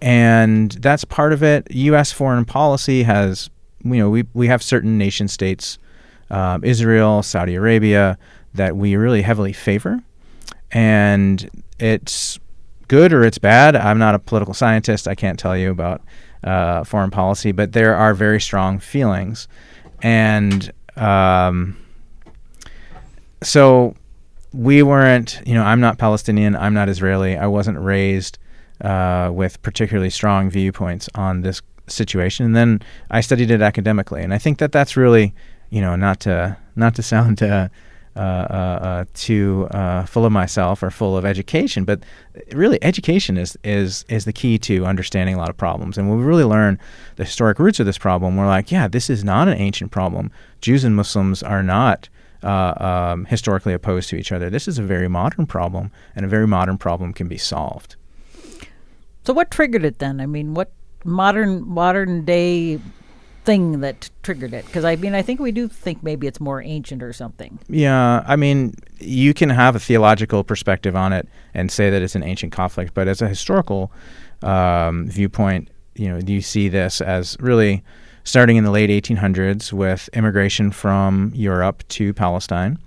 and 0.00 0.70
that's 0.72 1.04
part 1.04 1.32
of 1.32 1.42
it. 1.42 1.66
U.S. 1.70 2.12
foreign 2.12 2.44
policy 2.44 3.02
has, 3.02 3.50
you 3.82 3.96
know, 3.96 4.08
we, 4.08 4.24
we 4.32 4.46
have 4.46 4.62
certain 4.62 4.96
nation 4.96 5.28
states, 5.28 5.78
um, 6.30 6.62
Israel, 6.64 7.22
Saudi 7.22 7.54
Arabia, 7.54 8.18
that 8.54 8.76
we 8.76 8.96
really 8.96 9.22
heavily 9.22 9.52
favor. 9.52 10.00
And 10.70 11.50
it's 11.78 12.38
good 12.88 13.12
or 13.12 13.24
it's 13.24 13.38
bad. 13.38 13.76
I'm 13.76 13.98
not 13.98 14.14
a 14.14 14.18
political 14.18 14.54
scientist. 14.54 15.08
I 15.08 15.14
can't 15.14 15.38
tell 15.38 15.56
you 15.56 15.70
about 15.70 16.02
uh, 16.42 16.84
foreign 16.84 17.10
policy, 17.10 17.52
but 17.52 17.72
there 17.72 17.94
are 17.94 18.14
very 18.14 18.40
strong 18.40 18.78
feelings. 18.78 19.48
And 20.02 20.72
um, 20.96 21.76
so 23.42 23.94
we 24.52 24.82
weren't, 24.82 25.40
you 25.46 25.54
know, 25.54 25.64
I'm 25.64 25.80
not 25.80 25.98
Palestinian, 25.98 26.54
I'm 26.54 26.74
not 26.74 26.88
Israeli, 26.88 27.36
I 27.36 27.46
wasn't 27.46 27.78
raised 27.78 28.38
uh, 28.80 29.30
with 29.32 29.60
particularly 29.62 30.10
strong 30.10 30.50
viewpoints 30.50 31.08
on 31.14 31.40
this 31.40 31.60
situation. 31.86 32.46
And 32.46 32.56
then 32.56 32.82
I 33.10 33.20
studied 33.20 33.50
it 33.50 33.62
academically, 33.62 34.22
and 34.22 34.32
I 34.32 34.38
think 34.38 34.58
that 34.58 34.72
that's 34.72 34.96
really, 34.96 35.34
you 35.70 35.80
know, 35.80 35.96
not 35.96 36.20
to 36.20 36.56
not 36.76 36.94
to 36.96 37.02
sound 37.02 37.42
uh, 37.42 37.68
too 39.14 39.68
uh, 39.70 40.04
full 40.04 40.24
of 40.24 40.32
myself 40.32 40.82
or 40.82 40.90
full 40.90 41.16
of 41.16 41.24
education, 41.24 41.84
but 41.84 42.02
really 42.52 42.82
education 42.82 43.36
is 43.36 43.56
is 43.64 44.04
is 44.08 44.24
the 44.24 44.32
key 44.32 44.58
to 44.58 44.86
understanding 44.86 45.34
a 45.34 45.38
lot 45.38 45.50
of 45.50 45.56
problems. 45.56 45.98
And 45.98 46.08
when 46.08 46.18
we 46.18 46.24
really 46.24 46.44
learn 46.44 46.78
the 47.16 47.24
historic 47.24 47.58
roots 47.58 47.80
of 47.80 47.86
this 47.86 47.98
problem, 47.98 48.36
we're 48.36 48.46
like, 48.46 48.70
yeah, 48.70 48.88
this 48.88 49.10
is 49.10 49.24
not 49.24 49.48
an 49.48 49.58
ancient 49.58 49.90
problem. 49.90 50.30
Jews 50.60 50.84
and 50.84 50.94
Muslims 50.96 51.42
are 51.42 51.62
not 51.62 52.08
uh, 52.42 52.74
um, 53.12 53.24
historically 53.24 53.72
opposed 53.72 54.08
to 54.10 54.16
each 54.16 54.30
other. 54.30 54.50
This 54.50 54.68
is 54.68 54.78
a 54.78 54.82
very 54.82 55.08
modern 55.08 55.46
problem, 55.46 55.90
and 56.14 56.24
a 56.24 56.28
very 56.28 56.46
modern 56.46 56.78
problem 56.78 57.12
can 57.12 57.26
be 57.26 57.38
solved. 57.38 57.96
So, 59.24 59.32
what 59.32 59.50
triggered 59.50 59.84
it 59.84 59.98
then? 59.98 60.20
I 60.20 60.26
mean, 60.26 60.54
what 60.54 60.70
modern 61.04 61.66
modern 61.66 62.24
day 62.24 62.80
thing 63.44 63.80
that 63.80 64.10
triggered 64.22 64.54
it? 64.54 64.66
Because 64.66 64.84
I 64.84 64.96
mean, 64.96 65.14
I 65.14 65.22
think 65.22 65.40
we 65.40 65.52
do 65.52 65.68
think 65.68 66.02
maybe 66.02 66.26
it's 66.26 66.40
more 66.40 66.62
ancient 66.62 67.02
or 67.02 67.12
something. 67.12 67.58
Yeah, 67.68 68.24
I 68.26 68.36
mean, 68.36 68.74
you 68.98 69.34
can 69.34 69.50
have 69.50 69.76
a 69.76 69.80
theological 69.80 70.44
perspective 70.44 70.96
on 70.96 71.12
it 71.12 71.28
and 71.52 71.70
say 71.70 71.90
that 71.90 72.02
it's 72.02 72.14
an 72.14 72.22
ancient 72.22 72.52
conflict, 72.52 72.94
but 72.94 73.08
as 73.08 73.22
a 73.22 73.28
historical 73.28 73.92
um, 74.42 75.08
viewpoint, 75.08 75.68
you 75.94 76.08
know, 76.08 76.20
do 76.20 76.32
you 76.32 76.40
see 76.40 76.68
this 76.68 77.00
as 77.00 77.36
really 77.40 77.84
starting 78.24 78.56
in 78.56 78.64
the 78.64 78.70
late 78.70 78.90
1800s 78.90 79.72
with 79.72 80.08
immigration 80.12 80.70
from 80.70 81.30
Europe 81.34 81.86
to 81.88 82.12
Palestine, 82.14 82.78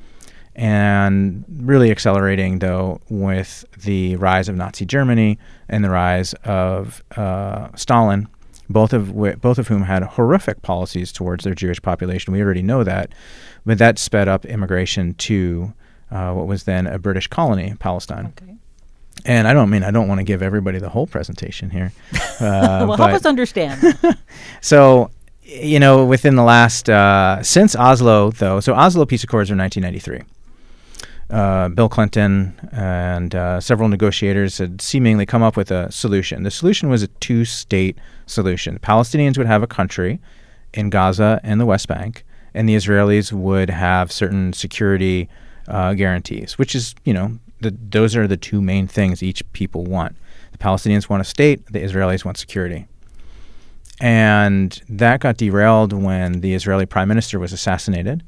and 0.56 1.46
really 1.48 1.92
accelerating 1.92 2.60
though 2.60 3.00
with 3.10 3.64
the 3.84 4.16
rise 4.16 4.50
of 4.50 4.56
Nazi 4.56 4.86
Germany 4.86 5.38
and 5.70 5.84
the 5.84 5.90
rise 5.92 6.34
of 6.44 7.04
uh, 7.16 7.70
Stalin 7.76 8.28
both 8.70 8.94
of 8.94 9.12
whi- 9.12 9.36
both 9.36 9.58
of 9.58 9.68
whom 9.68 9.84
had 9.84 10.04
horrific 10.04 10.62
policies 10.62 11.12
towards 11.12 11.44
their 11.44 11.56
Jewish 11.56 11.82
population. 11.82 12.34
We 12.34 12.42
already 12.42 12.62
know 12.62 12.84
that, 12.84 13.12
but 13.66 13.78
that 13.78 14.00
sped 14.00 14.28
up 14.28 14.46
immigration 14.46 15.14
to 15.16 15.74
uh, 16.12 16.34
what 16.34 16.48
was 16.48 16.64
then 16.64 16.88
a 16.88 16.98
British 17.00 17.28
colony, 17.28 17.76
Palestine. 17.80 18.34
Okay. 18.42 18.56
and 19.26 19.48
I 19.48 19.54
don't 19.54 19.70
mean 19.70 19.84
I 19.84 19.92
don't 19.92 20.08
want 20.08 20.20
to 20.20 20.24
give 20.24 20.42
everybody 20.42 20.80
the 20.80 20.90
whole 20.90 21.08
presentation 21.08 21.70
here. 21.70 21.92
Uh, 22.40 22.86
well, 22.88 22.98
help 22.98 23.14
us 23.14 23.26
understand. 23.26 23.98
so, 24.62 25.10
you 25.42 25.80
know, 25.80 26.06
within 26.06 26.36
the 26.36 26.44
last 26.44 26.88
uh, 26.88 27.42
since 27.42 27.76
Oslo, 27.76 28.30
though, 28.30 28.60
so 28.60 28.76
Oslo 28.76 29.08
peace 29.08 29.24
accords 29.24 29.50
are 29.50 29.56
1993. 29.58 30.22
Uh, 31.30 31.68
Bill 31.68 31.90
Clinton 31.90 32.58
and 32.72 33.36
uh, 33.36 33.60
several 33.60 33.90
negotiators 33.90 34.60
had 34.60 34.82
seemingly 34.82 35.26
come 35.26 35.44
up 35.44 35.58
with 35.58 35.72
a 35.72 35.92
solution. 35.92 36.44
The 36.44 36.52
solution 36.52 36.90
was 36.90 37.04
a 37.04 37.08
two-state 37.08 37.98
solution. 38.28 38.76
The 38.76 38.80
Palestinians 38.80 39.38
would 39.38 39.48
have 39.48 39.62
a 39.62 39.68
country 39.68 40.20
in 40.74 40.90
Gaza 40.90 41.42
and 41.44 41.60
the 41.60 41.66
West 41.66 41.88
Bank, 41.90 42.24
and 42.54 42.68
the 42.68 42.76
Israelis 42.76 43.34
would 43.34 43.70
have 43.70 44.10
certain 44.12 44.54
security 44.54 45.28
uh, 45.68 45.96
guarantees, 45.96 46.58
which 46.58 46.74
is, 46.74 46.96
you 47.04 47.14
know, 47.14 47.38
the, 47.60 47.76
those 47.90 48.16
are 48.16 48.28
the 48.28 48.38
two 48.38 48.62
main 48.62 48.88
things 48.88 49.22
each 49.22 49.44
people 49.52 49.84
want. 49.84 50.16
The 50.54 50.58
Palestinians 50.60 51.10
want 51.10 51.22
a 51.22 51.26
state, 51.26 51.66
the 51.66 51.80
Israelis 51.80 52.24
want 52.24 52.38
security. 52.38 52.88
And 54.00 54.82
that 54.88 55.20
got 55.20 55.38
derailed 55.38 55.92
when 55.92 56.42
the 56.42 56.54
Israeli 56.54 56.86
prime 56.86 57.08
minister 57.10 57.38
was 57.38 57.52
assassinated, 57.52 58.24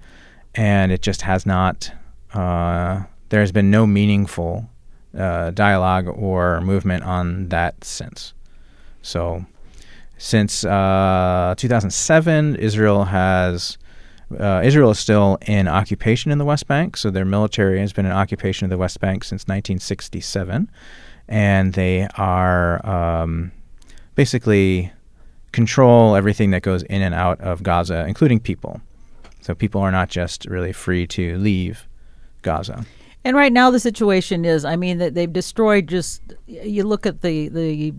and 0.54 0.92
it 0.92 1.02
just 1.02 1.22
has 1.22 1.46
not. 1.46 1.92
Uh, 2.34 3.04
there 3.30 3.42
has 3.42 3.52
been 3.52 3.72
no 3.72 3.86
meaningful 3.88 4.70
uh, 5.18 5.52
dialogue 5.52 6.08
or 6.08 6.62
movement 6.62 7.04
on 7.04 7.50
that 7.50 7.84
since. 7.84 8.34
So, 9.02 9.46
since 10.18 10.66
uh, 10.66 11.56
2007, 11.58 12.56
Israel 12.58 13.06
has 13.06 13.78
uh, 14.38 14.62
Israel 14.64 14.92
is 14.92 15.00
still 15.00 15.38
in 15.48 15.68
occupation 15.68 16.32
in 16.32 16.38
the 16.38 16.46
West 16.46 16.68
Bank. 16.68 16.98
So 16.98 17.10
their 17.10 17.26
military 17.26 17.80
has 17.80 17.94
been 17.94 18.06
in 18.06 18.12
occupation 18.12 18.66
of 18.66 18.70
the 18.70 18.78
West 18.78 19.00
Bank 19.00 19.24
since 19.24 19.44
1967, 19.44 20.70
and 21.28 21.74
they 21.74 22.08
are 22.16 22.86
um, 22.86 23.52
basically 24.16 24.92
control 25.52 26.16
everything 26.16 26.52
that 26.52 26.62
goes 26.62 26.84
in 26.84 27.02
and 27.02 27.16
out 27.16 27.42
of 27.42 27.64
Gaza, 27.64 28.06
including 28.08 28.40
people. 28.40 28.82
So 29.42 29.56
people 29.56 29.82
are 29.82 29.92
not 29.92 30.10
just 30.10 30.46
really 30.46 30.74
free 30.74 31.08
to 31.08 31.38
leave 31.38 31.88
Gaza. 32.42 32.86
And 33.26 33.36
right 33.36 33.52
now, 33.52 33.70
the 33.70 33.80
situation 33.80 34.46
is, 34.46 34.64
I 34.64 34.76
mean, 34.76 34.98
that 35.00 35.14
they've 35.14 35.32
destroyed 35.32 35.88
just. 35.88 36.22
You 36.48 36.84
look 36.84 37.06
at 37.06 37.22
the 37.22 37.50
the 37.50 37.94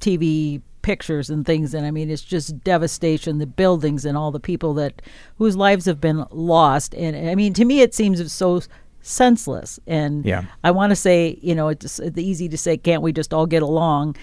TV 0.00 0.62
pictures 0.82 1.28
and 1.28 1.44
things, 1.44 1.74
and 1.74 1.84
I 1.84 1.90
mean, 1.90 2.08
it's 2.10 2.22
just 2.22 2.62
devastation. 2.64 3.38
The 3.38 3.46
buildings 3.46 4.04
and 4.04 4.16
all 4.16 4.30
the 4.30 4.40
people 4.40 4.72
that 4.74 5.02
whose 5.38 5.56
lives 5.56 5.86
have 5.86 6.00
been 6.00 6.24
lost, 6.30 6.94
and 6.94 7.28
I 7.28 7.34
mean, 7.34 7.52
to 7.54 7.64
me, 7.64 7.80
it 7.80 7.94
seems 7.94 8.32
so 8.32 8.62
senseless. 9.02 9.80
And 9.86 10.24
Yeah. 10.24 10.44
I 10.64 10.70
want 10.70 10.90
to 10.90 10.96
say, 10.96 11.38
you 11.42 11.54
know, 11.54 11.68
it's, 11.68 11.98
it's 11.98 12.18
easy 12.18 12.48
to 12.48 12.58
say, 12.58 12.76
can't 12.76 13.02
we 13.02 13.12
just 13.12 13.32
all 13.32 13.46
get 13.46 13.62
along? 13.62 14.16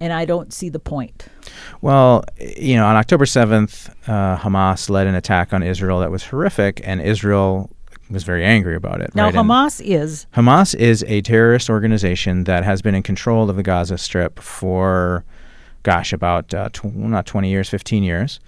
And 0.00 0.12
I 0.12 0.24
don't 0.24 0.52
see 0.52 0.68
the 0.68 0.80
point. 0.80 1.26
Well, 1.80 2.24
you 2.40 2.74
know, 2.74 2.86
on 2.86 2.96
October 2.96 3.24
7th, 3.24 3.88
uh, 4.08 4.36
Hamas 4.36 4.90
led 4.90 5.06
an 5.06 5.14
attack 5.14 5.52
on 5.52 5.62
Israel 5.62 6.00
that 6.00 6.10
was 6.10 6.24
horrific, 6.24 6.80
and 6.82 7.00
Israel 7.00 7.70
was 8.12 8.24
very 8.24 8.44
angry 8.44 8.76
about 8.76 9.00
it. 9.00 9.14
Now, 9.14 9.24
right? 9.24 9.34
And 9.34 9.48
Hamas 9.48 9.80
is 9.84 10.26
Hamas 10.34 10.74
is 10.74 11.04
a 11.08 11.22
terrorist 11.22 11.70
organization 11.70 12.44
that 12.44 12.64
has 12.64 12.82
been 12.82 12.94
in 12.94 13.02
control 13.02 13.48
of 13.48 13.56
the 13.56 13.62
Gaza 13.62 13.98
Strip 13.98 14.38
for, 14.38 15.24
gosh, 15.82 16.12
about 16.12 16.52
uh, 16.54 16.68
tw- 16.72 16.94
not 16.94 17.26
20 17.26 17.50
years, 17.50 17.68
15 17.68 18.02
years. 18.02 18.40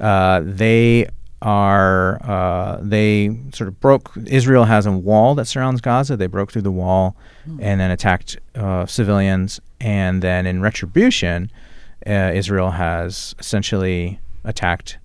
Uh, 0.00 0.40
they 0.44 1.08
are 1.40 2.20
uh, 2.24 2.78
they 2.80 3.36
sort 3.52 3.68
of 3.68 3.80
broke. 3.80 4.12
Israel 4.26 4.64
has 4.64 4.86
a 4.86 4.92
wall 4.92 5.34
that 5.34 5.46
surrounds 5.46 5.80
Gaza. 5.80 6.16
They 6.16 6.28
broke 6.28 6.52
through 6.52 6.62
the 6.62 6.70
wall 6.72 7.16
and 7.60 7.80
then 7.80 7.90
attacked 7.90 8.38
uh, 8.54 8.86
civilians. 8.86 9.60
And 9.80 10.22
then 10.22 10.46
in 10.46 10.62
retribution, 10.62 11.50
uh, 12.06 12.30
Israel 12.34 12.70
has 12.70 13.34
essentially 13.40 14.20
attacked 14.44 14.98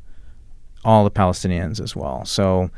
all 0.85 1.03
the 1.03 1.11
Palestinians 1.11 1.81
as 1.81 1.95
well. 1.95 2.23
So, 2.25 2.69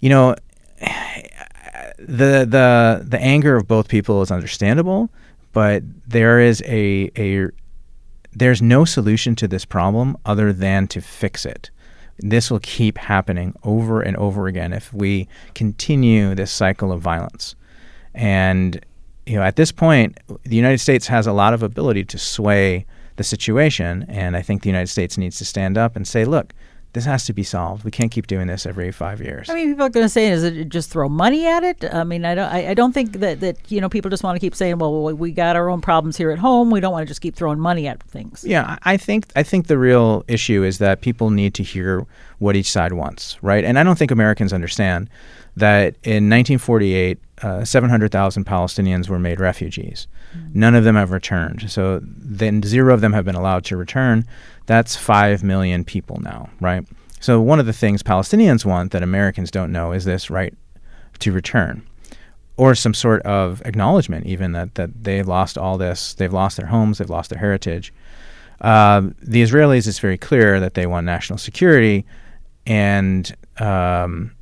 you 0.00 0.08
know, 0.08 0.36
the 0.80 2.46
the 2.48 3.04
the 3.06 3.20
anger 3.20 3.56
of 3.56 3.68
both 3.68 3.88
people 3.88 4.22
is 4.22 4.30
understandable, 4.30 5.10
but 5.52 5.82
there 6.06 6.40
is 6.40 6.62
a 6.66 7.10
a 7.16 7.48
there's 8.32 8.62
no 8.62 8.84
solution 8.84 9.34
to 9.36 9.48
this 9.48 9.64
problem 9.64 10.16
other 10.24 10.52
than 10.52 10.86
to 10.88 11.00
fix 11.00 11.44
it. 11.44 11.70
This 12.18 12.50
will 12.50 12.60
keep 12.60 12.98
happening 12.98 13.54
over 13.64 14.02
and 14.02 14.16
over 14.16 14.46
again 14.46 14.72
if 14.72 14.92
we 14.92 15.28
continue 15.54 16.34
this 16.34 16.50
cycle 16.50 16.92
of 16.92 17.00
violence. 17.00 17.54
And 18.14 18.84
you 19.26 19.36
know, 19.36 19.42
at 19.42 19.56
this 19.56 19.72
point, 19.72 20.18
the 20.44 20.56
United 20.56 20.78
States 20.78 21.06
has 21.06 21.26
a 21.26 21.32
lot 21.32 21.54
of 21.54 21.62
ability 21.62 22.04
to 22.04 22.18
sway 22.18 22.86
the 23.16 23.24
situation, 23.24 24.04
and 24.08 24.36
I 24.36 24.42
think 24.42 24.62
the 24.62 24.68
United 24.68 24.88
States 24.88 25.18
needs 25.18 25.36
to 25.38 25.44
stand 25.44 25.76
up 25.76 25.94
and 25.96 26.06
say, 26.06 26.24
"Look, 26.24 26.54
this 26.92 27.04
has 27.04 27.24
to 27.26 27.32
be 27.32 27.42
solved. 27.42 27.84
We 27.84 27.90
can't 27.90 28.10
keep 28.10 28.26
doing 28.26 28.46
this 28.46 28.66
every 28.66 28.90
five 28.92 29.20
years." 29.20 29.48
I 29.48 29.54
mean, 29.54 29.70
people 29.70 29.86
are 29.86 29.90
going 29.90 30.04
to 30.04 30.08
say, 30.10 30.28
"Is 30.28 30.42
it 30.42 30.68
just 30.68 30.90
throw 30.90 31.08
money 31.08 31.46
at 31.46 31.62
it?" 31.62 31.84
I 31.92 32.04
mean, 32.04 32.24
I 32.24 32.34
don't. 32.34 32.52
I, 32.52 32.70
I 32.70 32.74
don't 32.74 32.92
think 32.92 33.20
that 33.20 33.40
that 33.40 33.56
you 33.70 33.80
know 33.80 33.88
people 33.88 34.10
just 34.10 34.22
want 34.22 34.36
to 34.36 34.40
keep 34.40 34.54
saying, 34.54 34.78
"Well, 34.78 35.02
we- 35.14 35.30
got 35.32 35.54
our 35.56 35.70
own 35.70 35.80
problems 35.80 36.16
here 36.16 36.30
at 36.32 36.38
home. 36.38 36.70
We 36.70 36.80
don't 36.80 36.92
want 36.92 37.06
to 37.06 37.08
just 37.08 37.20
keep 37.20 37.36
throwing 37.36 37.60
money 37.60 37.86
at 37.86 38.02
things." 38.02 38.44
Yeah, 38.44 38.78
I 38.82 38.96
think 38.96 39.26
I 39.36 39.42
think 39.42 39.68
the 39.68 39.78
real 39.78 40.24
issue 40.28 40.64
is 40.64 40.78
that 40.78 41.00
people 41.00 41.30
need 41.30 41.54
to 41.54 41.62
hear 41.62 42.06
what 42.38 42.56
each 42.56 42.70
side 42.70 42.92
wants, 42.94 43.38
right? 43.42 43.64
And 43.64 43.78
I 43.78 43.82
don't 43.82 43.96
think 43.98 44.10
Americans 44.10 44.52
understand 44.52 45.08
that 45.56 45.94
in 46.04 46.28
1948, 46.30 47.18
uh, 47.42 47.64
700,000 47.64 48.46
Palestinians 48.46 49.08
were 49.08 49.18
made 49.18 49.40
refugees. 49.40 50.06
None 50.54 50.74
of 50.74 50.84
them 50.84 50.94
have 50.94 51.10
returned. 51.10 51.70
So 51.70 52.00
then 52.02 52.62
zero 52.62 52.94
of 52.94 53.00
them 53.00 53.12
have 53.12 53.24
been 53.24 53.34
allowed 53.34 53.64
to 53.64 53.76
return. 53.76 54.24
That's 54.70 54.94
5 54.94 55.42
million 55.42 55.82
people 55.82 56.20
now, 56.20 56.48
right? 56.60 56.86
So 57.18 57.40
one 57.40 57.58
of 57.58 57.66
the 57.66 57.72
things 57.72 58.04
Palestinians 58.04 58.64
want 58.64 58.92
that 58.92 59.02
Americans 59.02 59.50
don't 59.50 59.72
know 59.72 59.90
is 59.90 60.04
this 60.04 60.30
right 60.30 60.54
to 61.18 61.32
return 61.32 61.84
or 62.56 62.76
some 62.76 62.94
sort 62.94 63.20
of 63.22 63.60
acknowledgement 63.64 64.26
even 64.26 64.52
that, 64.52 64.76
that 64.76 65.02
they 65.02 65.24
lost 65.24 65.58
all 65.58 65.76
this 65.76 66.14
they've 66.14 66.32
lost 66.32 66.56
their 66.56 66.66
homes 66.66 66.98
they've 66.98 67.10
lost 67.10 67.30
their 67.30 67.40
heritage. 67.40 67.92
Um, 68.60 69.16
the 69.20 69.42
israelis 69.42 69.88
it's 69.88 69.98
very 69.98 70.16
clear 70.16 70.60
that 70.60 70.74
they 70.74 70.86
want 70.86 71.04
national 71.04 71.40
security 71.40 72.06
and 72.64 73.34
um, 73.58 74.36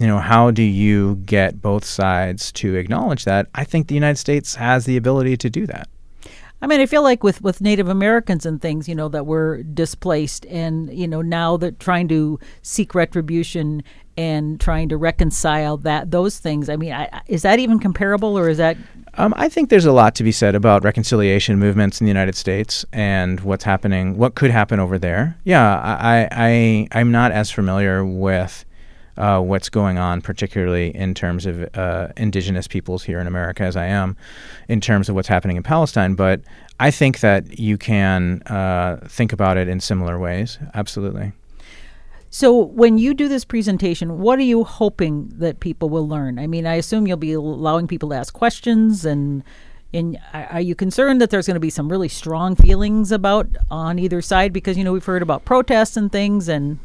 you 0.00 0.08
know 0.08 0.18
how 0.18 0.50
do 0.50 0.64
you 0.64 1.20
get 1.24 1.62
both 1.62 1.84
sides 1.84 2.50
to 2.50 2.74
acknowledge 2.74 3.26
that? 3.26 3.46
I 3.54 3.62
think 3.62 3.86
the 3.86 3.94
united 3.94 4.18
states 4.18 4.56
has 4.56 4.86
the 4.86 4.96
ability 4.96 5.36
to 5.36 5.48
do 5.48 5.66
that 5.68 5.88
I 6.62 6.66
mean, 6.68 6.80
I 6.80 6.86
feel 6.86 7.02
like 7.02 7.22
with 7.22 7.42
with 7.42 7.60
Native 7.60 7.88
Americans 7.88 8.46
and 8.46 8.62
things, 8.62 8.88
you 8.88 8.94
know, 8.94 9.08
that 9.08 9.26
were 9.26 9.62
displaced, 9.64 10.46
and 10.46 10.90
you 10.96 11.08
know, 11.08 11.20
now 11.20 11.56
they're 11.58 11.72
trying 11.72 12.08
to 12.08 12.38
seek 12.62 12.94
retribution 12.94 13.82
and 14.16 14.60
trying 14.60 14.88
to 14.90 14.96
reconcile 14.96 15.76
that 15.78 16.10
those 16.10 16.38
things. 16.38 16.68
I 16.68 16.76
mean, 16.76 16.92
I, 16.92 17.22
is 17.26 17.42
that 17.42 17.58
even 17.58 17.78
comparable, 17.80 18.38
or 18.38 18.48
is 18.48 18.58
that 18.58 18.76
Um, 19.14 19.34
I 19.36 19.48
think 19.48 19.68
there's 19.70 19.84
a 19.84 19.92
lot 19.92 20.14
to 20.14 20.24
be 20.24 20.32
said 20.32 20.54
about 20.54 20.84
reconciliation 20.84 21.58
movements 21.58 22.00
in 22.00 22.06
the 22.06 22.10
United 22.10 22.34
States 22.34 22.86
and 22.92 23.40
what's 23.40 23.64
happening, 23.64 24.16
what 24.16 24.34
could 24.34 24.50
happen 24.50 24.80
over 24.80 24.98
there. 24.98 25.36
Yeah, 25.44 25.78
I, 25.78 26.28
I, 26.30 26.88
I'm 26.92 27.10
not 27.10 27.32
as 27.32 27.50
familiar 27.50 28.04
with 28.04 28.64
uh, 29.16 29.40
what's 29.40 29.68
going 29.68 29.98
on, 29.98 30.20
particularly 30.20 30.94
in 30.94 31.14
terms 31.14 31.46
of 31.46 31.68
uh, 31.76 32.08
indigenous 32.16 32.66
peoples 32.66 33.02
here 33.02 33.18
in 33.18 33.26
America, 33.26 33.62
as 33.62 33.76
I 33.76 33.86
am 33.86 34.16
in 34.68 34.80
terms 34.80 35.08
of 35.08 35.14
what's 35.14 35.28
happening 35.28 35.56
in 35.56 35.62
Palestine. 35.62 36.14
But 36.14 36.40
I 36.80 36.90
think 36.90 37.20
that 37.20 37.58
you 37.58 37.78
can 37.78 38.42
uh, 38.42 39.00
think 39.08 39.32
about 39.32 39.56
it 39.56 39.68
in 39.68 39.80
similar 39.80 40.18
ways. 40.18 40.58
Absolutely. 40.74 41.32
So, 42.34 42.56
when 42.56 42.96
you 42.96 43.12
do 43.12 43.28
this 43.28 43.44
presentation, 43.44 44.18
what 44.18 44.38
are 44.38 44.42
you 44.42 44.64
hoping 44.64 45.28
that 45.34 45.60
people 45.60 45.90
will 45.90 46.08
learn? 46.08 46.38
I 46.38 46.46
mean, 46.46 46.66
I 46.66 46.76
assume 46.76 47.06
you'll 47.06 47.18
be 47.18 47.34
allowing 47.34 47.86
people 47.86 48.08
to 48.08 48.14
ask 48.14 48.32
questions, 48.32 49.04
and 49.04 49.44
and 49.92 50.18
are 50.32 50.60
you 50.62 50.74
concerned 50.74 51.20
that 51.20 51.28
there's 51.28 51.46
going 51.46 51.56
to 51.56 51.60
be 51.60 51.68
some 51.68 51.90
really 51.90 52.08
strong 52.08 52.56
feelings 52.56 53.12
about 53.12 53.46
on 53.70 53.98
either 53.98 54.22
side? 54.22 54.50
Because 54.50 54.78
you 54.78 54.84
know 54.84 54.94
we've 54.94 55.04
heard 55.04 55.20
about 55.20 55.44
protests 55.44 55.98
and 55.98 56.10
things, 56.10 56.48
and 56.48 56.78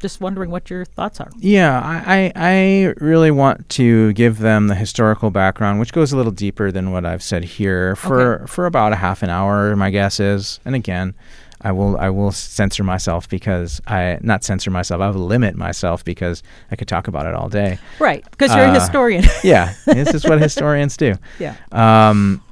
just 0.00 0.20
wondering 0.20 0.50
what 0.50 0.68
your 0.70 0.84
thoughts 0.84 1.20
are. 1.20 1.30
Yeah, 1.38 1.80
I, 1.80 2.02
I 2.16 2.32
I 2.36 2.94
really 3.04 3.30
want 3.30 3.68
to 3.70 4.12
give 4.12 4.38
them 4.38 4.68
the 4.68 4.74
historical 4.74 5.30
background, 5.30 5.80
which 5.80 5.92
goes 5.92 6.12
a 6.12 6.16
little 6.16 6.32
deeper 6.32 6.70
than 6.70 6.92
what 6.92 7.04
I've 7.06 7.22
said 7.22 7.44
here 7.44 7.96
for 7.96 8.46
for 8.46 8.66
about 8.66 8.92
a 8.92 8.96
half 8.96 9.22
an 9.22 9.30
hour. 9.30 9.74
My 9.76 9.90
guess 9.90 10.20
is, 10.20 10.60
and 10.64 10.74
again, 10.74 11.14
I 11.62 11.72
will 11.72 11.96
I 11.96 12.10
will 12.10 12.30
censor 12.30 12.84
myself 12.84 13.28
because 13.28 13.80
I 13.86 14.18
not 14.20 14.44
censor 14.44 14.70
myself. 14.70 15.00
I 15.00 15.08
will 15.08 15.24
limit 15.26 15.56
myself 15.56 16.04
because 16.04 16.42
I 16.70 16.76
could 16.76 16.88
talk 16.88 17.08
about 17.08 17.24
it 17.26 17.32
all 17.34 17.48
day. 17.48 17.78
Right, 17.98 18.22
because 18.30 18.54
you're 18.54 18.66
a 18.66 18.68
Uh, 18.70 18.74
historian. 18.74 19.24
Yeah, 19.42 19.72
this 19.86 20.12
is 20.12 20.24
what 20.24 20.40
historians 20.48 20.96
do. 20.98 21.14
yeah. 21.38 21.56
Um, 21.72 22.42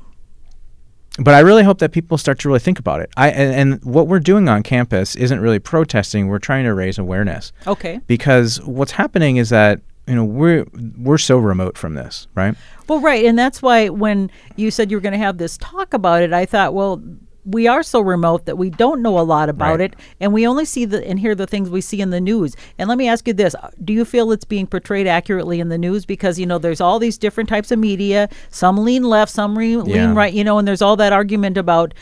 but 1.19 1.35
I 1.35 1.41
really 1.41 1.63
hope 1.63 1.79
that 1.81 1.93
people 1.93 2.17
start 2.19 2.39
to 2.41 2.49
really 2.49 2.61
think 2.61 2.79
about 2.79 3.01
it. 3.01 3.11
I 3.17 3.31
and, 3.31 3.55
and 3.73 3.85
what 3.85 4.09
we're 4.09 4.21
doing 4.21 4.49
on 4.49 4.63
campus 4.63 5.15
isn't 5.17 5.41
really 5.41 5.59
protesting. 5.59 6.29
We're 6.29 6.39
trying 6.39 6.65
to 6.65 6.75
raise 6.75 6.99
awareness 6.99 7.53
Okay. 7.67 8.01
because 8.07 8.61
what's 8.63 8.93
happening 8.93 9.37
is 9.37 9.51
that 9.51 9.81
you 10.07 10.15
know 10.15 10.25
we're 10.25 10.65
we're 10.99 11.19
so 11.19 11.39
remote 11.39 11.77
from 11.79 11.95
this, 11.95 12.27
right? 12.35 12.55
Well, 12.89 13.01
right, 13.01 13.25
and 13.25 13.39
that's 13.39 13.63
why 13.63 13.89
when 13.89 14.31
you 14.57 14.71
said 14.71 14.91
you 14.91 14.97
were 14.97 15.01
going 15.03 15.13
to 15.13 15.19
have 15.19 15.39
this 15.39 15.57
talk 15.59 15.95
about 15.95 16.23
it, 16.23 16.33
I 16.33 16.45
thought, 16.47 16.75
well, 16.75 17.01
we 17.45 17.67
are 17.67 17.83
so 17.83 18.01
remote 18.01 18.45
that 18.47 18.57
we 18.57 18.71
don't 18.71 19.03
know 19.03 19.19
a 19.19 19.23
lot 19.23 19.49
about 19.49 19.81
Right. 19.81 19.93
it, 19.93 19.97
and 20.21 20.33
we 20.33 20.47
only 20.47 20.65
see 20.65 20.85
the 20.85 21.05
and 21.09 21.19
hear 21.19 21.35
the 21.35 21.47
things 21.47 21.69
we 21.71 21.81
see 21.81 22.01
in 22.01 22.11
the 22.11 22.21
news. 22.21 22.55
And 22.79 22.89
let 22.89 22.99
me 22.99 23.09
ask 23.09 23.27
you 23.27 23.35
this: 23.35 23.55
Do 23.85 23.93
you 23.93 24.05
feel 24.05 24.31
it's 24.33 24.45
being 24.45 24.67
portrayed 24.67 25.07
accurately 25.09 25.59
in 25.59 25.69
the 25.69 25.79
news? 25.79 26.07
Because 26.07 26.39
you 26.39 26.47
know, 26.47 26.59
there's 26.59 26.81
all 26.81 26.99
these 26.99 27.19
different 27.19 27.49
types 27.49 27.71
of 27.73 27.79
media. 27.81 28.29
Some 28.51 28.85
lean 28.85 29.03
left, 29.03 29.33
some 29.33 29.59
re- 29.59 29.73
Yeah. 29.73 29.83
lean 29.83 30.15
right. 30.15 30.33
You 30.33 30.45
know, 30.45 30.59
and 30.59 30.69
there's 30.69 30.83
all 30.83 30.97
that 30.97 31.13
argument 31.13 31.59
about: 31.59 31.95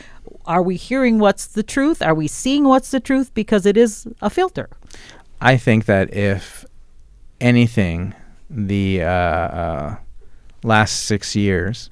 Are 0.45 0.61
we 0.61 0.75
hearing 0.75 1.17
what's 1.17 1.47
the 1.47 1.63
truth? 1.63 2.01
Are 2.03 2.13
we 2.15 2.27
seeing 2.27 2.65
what's 2.65 2.91
the 2.91 2.99
truth? 2.99 3.33
Because 3.33 3.65
it 3.65 3.77
is 3.77 4.07
a 4.21 4.29
filter. 4.29 4.69
I 5.41 5.57
think 5.57 5.85
that 5.85 6.13
if 6.13 6.65
anything, 7.39 8.13
the 8.49 9.01
uh, 9.01 9.07
uh, 9.07 9.95
last 10.63 11.03
six 11.05 11.35
years 11.35 11.89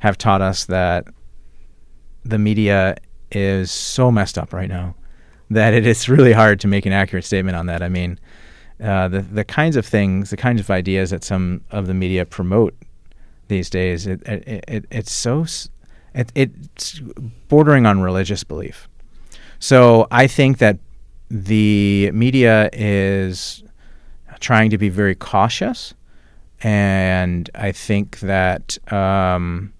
have 0.00 0.16
taught 0.18 0.40
us 0.42 0.64
that 0.66 1.06
the 2.24 2.38
media 2.38 2.96
is 3.30 3.70
so 3.70 4.10
messed 4.10 4.38
up 4.38 4.52
right 4.52 4.68
now 4.68 4.94
that 5.50 5.74
it 5.74 5.86
is 5.86 6.08
really 6.08 6.32
hard 6.32 6.60
to 6.60 6.68
make 6.68 6.86
an 6.86 6.92
accurate 6.92 7.24
statement 7.24 7.56
on 7.56 7.66
that. 7.66 7.82
I 7.82 7.88
mean, 7.88 8.18
uh, 8.82 9.08
the 9.08 9.20
the 9.22 9.44
kinds 9.44 9.76
of 9.76 9.86
things, 9.86 10.30
the 10.30 10.36
kinds 10.36 10.60
of 10.60 10.70
ideas 10.70 11.10
that 11.10 11.24
some 11.24 11.62
of 11.70 11.86
the 11.86 11.94
media 11.94 12.24
promote 12.24 12.74
these 13.48 13.70
days, 13.70 14.06
it, 14.06 14.22
it, 14.26 14.64
it 14.66 14.84
it's 14.90 15.12
so 15.12 15.46
it, 16.14 16.32
it's 16.34 17.00
bordering 17.48 17.86
on 17.86 18.00
religious 18.00 18.44
belief. 18.44 18.88
So 19.58 20.08
I 20.10 20.26
think 20.26 20.58
that 20.58 20.78
the 21.30 22.10
media 22.12 22.68
is 22.72 23.62
trying 24.40 24.70
to 24.70 24.78
be 24.78 24.88
very 24.88 25.14
cautious, 25.14 25.94
and 26.62 27.48
I 27.54 27.70
think 27.72 28.20
that 28.20 28.76
um, 28.92 29.72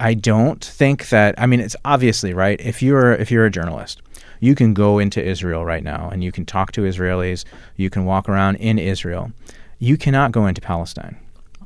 I 0.00 0.14
don't 0.14 0.64
think 0.64 1.08
that. 1.08 1.34
I 1.38 1.46
mean, 1.46 1.60
it's 1.60 1.76
obviously 1.84 2.32
right. 2.32 2.60
If 2.60 2.82
you're 2.82 3.12
if 3.12 3.30
you're 3.30 3.46
a 3.46 3.50
journalist, 3.50 4.00
you 4.40 4.54
can 4.54 4.74
go 4.74 4.98
into 4.98 5.24
Israel 5.24 5.64
right 5.64 5.82
now 5.82 6.08
and 6.10 6.22
you 6.22 6.32
can 6.32 6.44
talk 6.44 6.72
to 6.72 6.82
Israelis. 6.82 7.44
You 7.76 7.90
can 7.90 8.04
walk 8.04 8.28
around 8.28 8.56
in 8.56 8.78
Israel. 8.78 9.32
You 9.78 9.96
cannot 9.96 10.32
go 10.32 10.46
into 10.46 10.60
Palestine, 10.60 11.16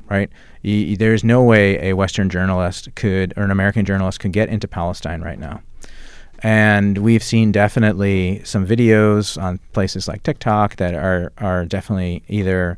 right? 0.09 0.29
There's 0.63 1.23
no 1.23 1.43
way 1.43 1.89
a 1.89 1.93
Western 1.93 2.29
journalist 2.29 2.89
could 2.95 3.33
or 3.37 3.43
an 3.43 3.51
American 3.51 3.85
journalist 3.85 4.19
could 4.19 4.31
get 4.31 4.49
into 4.49 4.67
Palestine 4.67 5.21
right 5.21 5.39
now. 5.39 5.61
And 6.39 6.97
we've 6.97 7.23
seen 7.23 7.51
definitely 7.51 8.41
some 8.43 8.67
videos 8.67 9.41
on 9.41 9.59
places 9.71 10.07
like 10.07 10.23
TikTok 10.23 10.75
that 10.77 10.93
are 10.93 11.31
are 11.37 11.65
definitely 11.65 12.23
either 12.27 12.77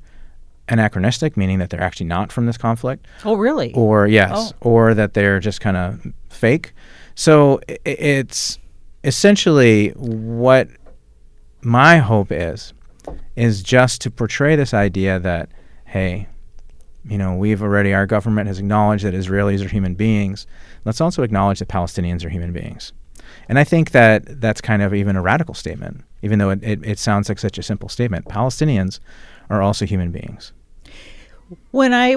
anachronistic, 0.70 1.38
meaning 1.38 1.60
that 1.60 1.70
they're 1.70 1.82
actually 1.82 2.08
not 2.08 2.32
from 2.32 2.46
this 2.46 2.58
conflict, 2.58 3.06
Oh, 3.24 3.36
really? 3.36 3.72
or 3.74 4.08
yes, 4.08 4.54
Oh. 4.54 4.70
or 4.70 4.94
that 4.94 5.14
they're 5.14 5.40
just 5.40 5.62
kind 5.62 5.78
of 5.78 6.06
fake. 6.30 6.74
So 7.16 7.60
it's 7.86 8.58
essentially 9.04 9.90
what 9.92 10.68
my 11.62 11.98
hope 11.98 12.32
is 12.32 12.74
is 13.36 13.62
just 13.64 14.02
to 14.02 14.12
portray 14.12 14.56
this 14.56 14.74
idea 14.74 15.20
that 15.20 15.50
hey, 15.86 16.28
you 17.08 17.18
know, 17.18 17.36
we've 17.36 17.62
already 17.62 17.94
our 17.94 18.06
government 18.08 18.48
has 18.48 18.58
acknowledged 18.60 19.06
that 19.06 19.14
Israelis 19.14 19.64
are 19.64 19.70
human 19.70 19.94
beings. 19.96 20.48
Let's 20.84 21.00
also 21.00 21.22
acknowledge 21.24 21.60
that 21.60 21.68
Palestinians 21.70 22.26
are 22.26 22.30
human 22.30 22.52
beings. 22.52 22.92
And 23.48 23.58
I 23.60 23.64
think 23.64 23.92
that 23.92 24.42
that's 24.42 24.60
kind 24.62 24.82
of 24.82 24.94
even 24.94 25.16
a 25.16 25.22
radical 25.22 25.54
statement, 25.54 26.04
even 26.24 26.40
though 26.40 26.50
it, 26.50 26.64
it, 26.64 26.80
it 26.86 27.00
sounds 27.00 27.30
like 27.30 27.40
such 27.40 27.58
a 27.60 27.64
simple 27.64 27.90
statement. 27.90 28.26
Palestinians 28.26 29.00
are 29.50 29.62
also 29.62 29.86
human 29.86 30.12
beings. 30.12 30.52
When 31.72 31.94
I 31.94 32.16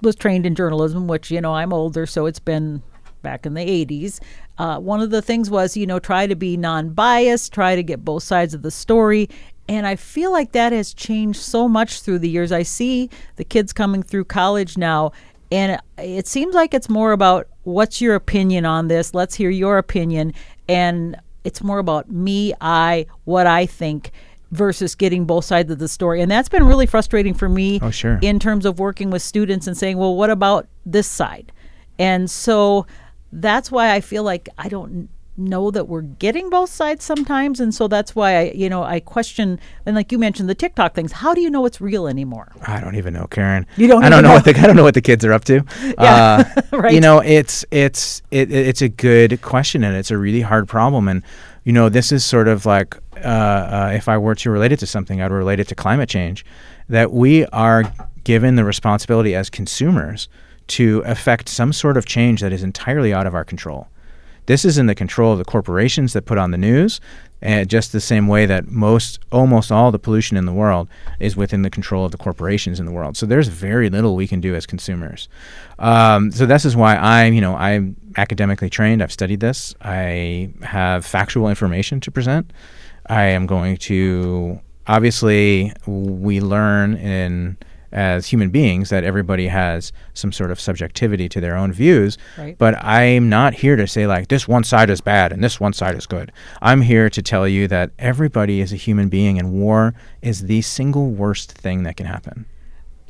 was 0.00 0.16
trained 0.16 0.46
in 0.46 0.54
journalism, 0.54 1.06
which 1.06 1.30
you 1.30 1.40
know 1.40 1.54
I'm 1.54 1.72
older, 1.72 2.06
so 2.06 2.26
it's 2.26 2.38
been 2.38 2.82
back 3.22 3.46
in 3.46 3.54
the 3.54 3.64
80s. 3.64 4.20
Uh, 4.58 4.78
one 4.78 5.00
of 5.00 5.10
the 5.10 5.22
things 5.22 5.50
was 5.50 5.76
you 5.76 5.86
know 5.86 5.98
try 5.98 6.26
to 6.26 6.36
be 6.36 6.56
non-biased, 6.56 7.52
try 7.52 7.76
to 7.76 7.82
get 7.82 8.04
both 8.04 8.22
sides 8.22 8.54
of 8.54 8.62
the 8.62 8.70
story, 8.70 9.28
and 9.68 9.86
I 9.86 9.96
feel 9.96 10.32
like 10.32 10.52
that 10.52 10.72
has 10.72 10.92
changed 10.92 11.40
so 11.40 11.68
much 11.68 12.02
through 12.02 12.20
the 12.20 12.28
years. 12.28 12.52
I 12.52 12.62
see 12.62 13.10
the 13.36 13.44
kids 13.44 13.72
coming 13.72 14.02
through 14.02 14.24
college 14.24 14.76
now, 14.76 15.12
and 15.50 15.80
it 15.98 16.26
seems 16.26 16.54
like 16.54 16.74
it's 16.74 16.88
more 16.88 17.12
about 17.12 17.48
what's 17.64 18.00
your 18.00 18.14
opinion 18.14 18.64
on 18.64 18.88
this. 18.88 19.14
Let's 19.14 19.34
hear 19.34 19.50
your 19.50 19.78
opinion, 19.78 20.34
and 20.68 21.16
it's 21.44 21.62
more 21.62 21.78
about 21.78 22.10
me, 22.10 22.54
I, 22.60 23.06
what 23.24 23.46
I 23.46 23.66
think. 23.66 24.12
Versus 24.52 24.94
getting 24.94 25.24
both 25.24 25.46
sides 25.46 25.70
of 25.72 25.78
the 25.78 25.88
story, 25.88 26.20
and 26.20 26.30
that's 26.30 26.48
been 26.50 26.64
really 26.66 26.84
frustrating 26.86 27.32
for 27.32 27.48
me 27.48 27.78
Oh, 27.82 27.90
sure. 27.90 28.18
in 28.20 28.38
terms 28.38 28.66
of 28.66 28.78
working 28.78 29.10
with 29.10 29.22
students 29.22 29.66
and 29.66 29.74
saying, 29.76 29.96
well, 29.96 30.14
what 30.14 30.28
about 30.28 30.68
this 30.84 31.06
side? 31.08 31.50
And 31.98 32.30
so 32.30 32.86
that's 33.32 33.72
why 33.72 33.94
I 33.94 34.00
feel 34.02 34.24
like 34.24 34.50
I 34.58 34.68
don't 34.68 35.08
know 35.38 35.70
that 35.70 35.88
we're 35.88 36.02
getting 36.02 36.50
both 36.50 36.68
sides 36.68 37.02
sometimes. 37.02 37.58
And 37.60 37.74
so 37.74 37.88
that's 37.88 38.14
why 38.14 38.36
I, 38.36 38.42
you 38.54 38.68
know, 38.68 38.82
I 38.82 39.00
question, 39.00 39.58
and 39.86 39.96
like 39.96 40.12
you 40.12 40.18
mentioned, 40.18 40.50
the 40.50 40.54
TikTok 40.54 40.94
things. 40.94 41.12
How 41.12 41.32
do 41.32 41.40
you 41.40 41.48
know 41.48 41.64
it's 41.64 41.80
real 41.80 42.06
anymore? 42.06 42.52
I 42.66 42.78
don't 42.80 42.96
even 42.96 43.14
know, 43.14 43.26
Karen. 43.30 43.64
You 43.78 43.88
don't 43.88 44.04
I 44.04 44.10
don't 44.10 44.22
know, 44.22 44.28
know. 44.28 44.34
what 44.34 44.44
the 44.44 44.50
I 44.58 44.66
don't 44.66 44.76
know 44.76 44.82
what 44.82 44.92
the 44.92 45.00
kids 45.00 45.24
are 45.24 45.32
up 45.32 45.44
to. 45.46 45.64
Yeah, 45.98 46.44
Uh, 46.54 46.62
right. 46.76 46.92
You 46.92 47.00
know, 47.00 47.20
it's 47.20 47.64
it's 47.70 48.20
it, 48.30 48.52
it's 48.52 48.82
a 48.82 48.90
good 48.90 49.40
question 49.40 49.82
and 49.82 49.96
it's 49.96 50.10
a 50.10 50.18
really 50.18 50.42
hard 50.42 50.68
problem. 50.68 51.08
And 51.08 51.22
you 51.64 51.72
know, 51.72 51.88
this 51.88 52.12
is 52.12 52.24
sort 52.24 52.48
of 52.48 52.66
like 52.66 52.96
uh, 53.16 53.18
uh, 53.18 53.92
if 53.94 54.08
I 54.08 54.18
were 54.18 54.34
to 54.36 54.50
relate 54.50 54.72
it 54.72 54.78
to 54.80 54.86
something, 54.86 55.20
I'd 55.20 55.30
relate 55.30 55.60
it 55.60 55.68
to 55.68 55.74
climate 55.74 56.08
change. 56.08 56.44
That 56.88 57.12
we 57.12 57.46
are 57.46 57.84
given 58.24 58.56
the 58.56 58.64
responsibility 58.64 59.34
as 59.34 59.48
consumers 59.50 60.28
to 60.68 61.02
affect 61.04 61.48
some 61.48 61.72
sort 61.72 61.96
of 61.96 62.06
change 62.06 62.40
that 62.40 62.52
is 62.52 62.62
entirely 62.62 63.12
out 63.12 63.26
of 63.26 63.34
our 63.34 63.44
control. 63.44 63.88
This 64.46 64.64
is 64.64 64.78
in 64.78 64.86
the 64.86 64.94
control 64.94 65.32
of 65.32 65.38
the 65.38 65.44
corporations 65.44 66.12
that 66.12 66.26
put 66.26 66.38
on 66.38 66.50
the 66.50 66.58
news, 66.58 67.00
and 67.40 67.68
just 67.68 67.92
the 67.92 68.00
same 68.00 68.28
way 68.28 68.46
that 68.46 68.68
most, 68.68 69.18
almost 69.32 69.72
all 69.72 69.90
the 69.90 69.98
pollution 69.98 70.36
in 70.36 70.46
the 70.46 70.52
world 70.52 70.88
is 71.18 71.36
within 71.36 71.62
the 71.62 71.70
control 71.70 72.04
of 72.04 72.12
the 72.12 72.18
corporations 72.18 72.78
in 72.78 72.86
the 72.86 72.92
world. 72.92 73.16
So 73.16 73.26
there's 73.26 73.48
very 73.48 73.90
little 73.90 74.14
we 74.14 74.28
can 74.28 74.40
do 74.40 74.54
as 74.54 74.64
consumers. 74.64 75.28
Um, 75.78 76.30
so 76.30 76.46
this 76.46 76.64
is 76.64 76.76
why 76.76 76.96
I'm, 76.96 77.34
you 77.34 77.40
know, 77.40 77.56
I'm 77.56 77.96
academically 78.16 78.70
trained. 78.70 79.02
I've 79.02 79.12
studied 79.12 79.40
this. 79.40 79.74
I 79.82 80.52
have 80.62 81.04
factual 81.04 81.48
information 81.48 82.00
to 82.00 82.10
present. 82.10 82.52
I 83.06 83.24
am 83.24 83.46
going 83.46 83.76
to 83.78 84.60
obviously 84.86 85.72
we 85.86 86.40
learn 86.40 86.94
in 86.94 87.56
as 87.92 88.26
human 88.26 88.50
beings 88.50 88.88
that 88.90 89.04
everybody 89.04 89.48
has 89.48 89.92
some 90.14 90.32
sort 90.32 90.50
of 90.50 90.60
subjectivity 90.60 91.28
to 91.28 91.40
their 91.40 91.56
own 91.56 91.72
views 91.72 92.16
Right. 92.38 92.56
but 92.58 92.74
i'm 92.82 93.28
not 93.28 93.54
here 93.54 93.76
to 93.76 93.86
say 93.86 94.06
like 94.06 94.28
this 94.28 94.48
one 94.48 94.64
side 94.64 94.90
is 94.90 95.00
bad 95.00 95.32
and 95.32 95.42
this 95.44 95.60
one 95.60 95.72
side 95.72 95.94
is 95.94 96.06
good 96.06 96.32
i'm 96.60 96.80
here 96.80 97.10
to 97.10 97.22
tell 97.22 97.46
you 97.46 97.68
that 97.68 97.90
everybody 97.98 98.60
is 98.60 98.72
a 98.72 98.76
human 98.76 99.08
being 99.08 99.38
and 99.38 99.52
war 99.52 99.94
is 100.22 100.42
the 100.42 100.62
single 100.62 101.10
worst 101.10 101.52
thing 101.52 101.82
that 101.84 101.96
can 101.96 102.06
happen 102.06 102.46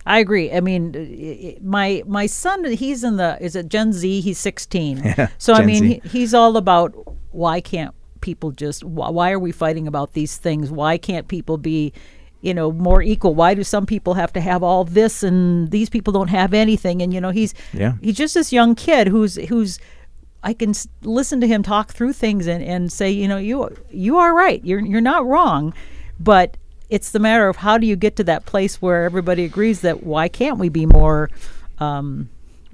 I 0.05 0.19
agree. 0.19 0.51
I 0.51 0.61
mean, 0.61 0.97
i- 0.97 1.59
my 1.63 2.03
my 2.09 2.27
son, 2.27 2.65
he's 2.65 3.05
in 3.05 3.19
the 3.19 3.39
is 3.41 3.55
it 3.55 3.69
Gen 3.69 3.93
Z? 3.93 4.21
He's 4.21 4.37
sixteen. 4.37 4.99
Yeah, 5.05 5.29
so 5.39 5.53
I 5.55 5.65
mean, 5.65 5.85
he, 5.85 6.03
he's 6.05 6.35
all 6.35 6.57
about 6.57 6.93
why 7.31 7.61
can't 7.61 7.95
people 8.21 8.51
just 8.51 8.83
why 8.83 9.31
are 9.31 9.39
we 9.39 9.53
fighting 9.53 9.87
about 9.87 10.15
these 10.15 10.37
things? 10.37 10.73
Why 10.73 10.99
can't 10.99 11.29
people 11.29 11.57
be, 11.57 11.93
you 12.43 12.53
know, 12.53 12.71
more 12.73 13.03
equal? 13.03 13.35
Why 13.35 13.55
do 13.55 13.65
some 13.65 13.87
people 13.87 14.15
have 14.15 14.33
to 14.35 14.41
have 14.41 14.63
all 14.63 14.85
this 14.85 15.23
and 15.23 15.71
these 15.71 15.89
people 15.89 16.13
don't 16.13 16.29
have 16.29 16.53
anything? 16.53 17.01
And 17.03 17.15
you 17.15 17.21
know, 17.21 17.31
he's 17.31 17.55
Yeah. 17.73 17.95
he's 18.03 18.17
just 18.17 18.35
this 18.35 18.53
young 18.53 18.75
kid 18.75 19.09
who's 19.09 19.37
who's 19.49 19.79
I 20.45 20.53
can 20.55 20.71
s- 20.71 20.89
listen 21.03 21.41
to 21.41 21.47
him 21.47 21.63
talk 21.63 21.93
through 21.93 22.13
things 22.15 22.49
and, 22.49 22.63
and 22.65 22.91
say, 22.93 23.11
you 23.11 23.29
know, 23.29 23.37
you 23.39 23.75
you 23.91 24.19
are 24.19 24.35
right. 24.35 24.63
You're 24.65 24.81
you're 24.81 25.01
not 25.01 25.25
wrong, 25.25 25.73
but 26.21 26.57
it's 26.91 27.11
the 27.13 27.19
matter 27.21 27.49
of 27.49 27.57
how 27.57 27.79
do 27.79 27.87
you 27.87 27.97
get 27.97 28.17
to 28.17 28.25
that 28.25 28.45
place 28.45 28.83
where 28.83 29.05
everybody 29.05 29.45
agrees 29.45 29.81
that 29.81 30.03
why 30.03 30.29
can't 30.29 30.59
we 30.59 30.69
be 30.69 30.85
more 30.85 31.31
um, 31.79 32.29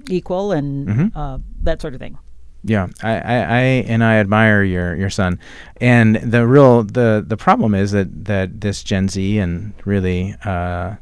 equal 0.09 0.51
and 0.51 1.11
uh, 1.15 1.37
that 1.63 1.79
sort 1.81 1.93
of 1.93 1.99
thing. 2.01 2.17
Yeah, 2.63 2.87
I, 3.01 3.11
I, 3.11 3.35
I 3.35 3.59
and 3.87 4.03
I 4.03 4.15
admire 4.15 4.63
your 4.63 4.95
your 4.95 5.09
son, 5.09 5.39
and 5.79 6.17
the 6.17 6.45
real 6.45 6.83
the 6.83 7.23
the 7.25 7.37
problem 7.37 7.73
is 7.73 7.91
that 7.91 8.25
that 8.25 8.59
this 8.61 8.83
Gen 8.83 9.07
Z 9.07 9.37
and 9.39 9.73
really 9.85 10.35
uh, 10.43 10.95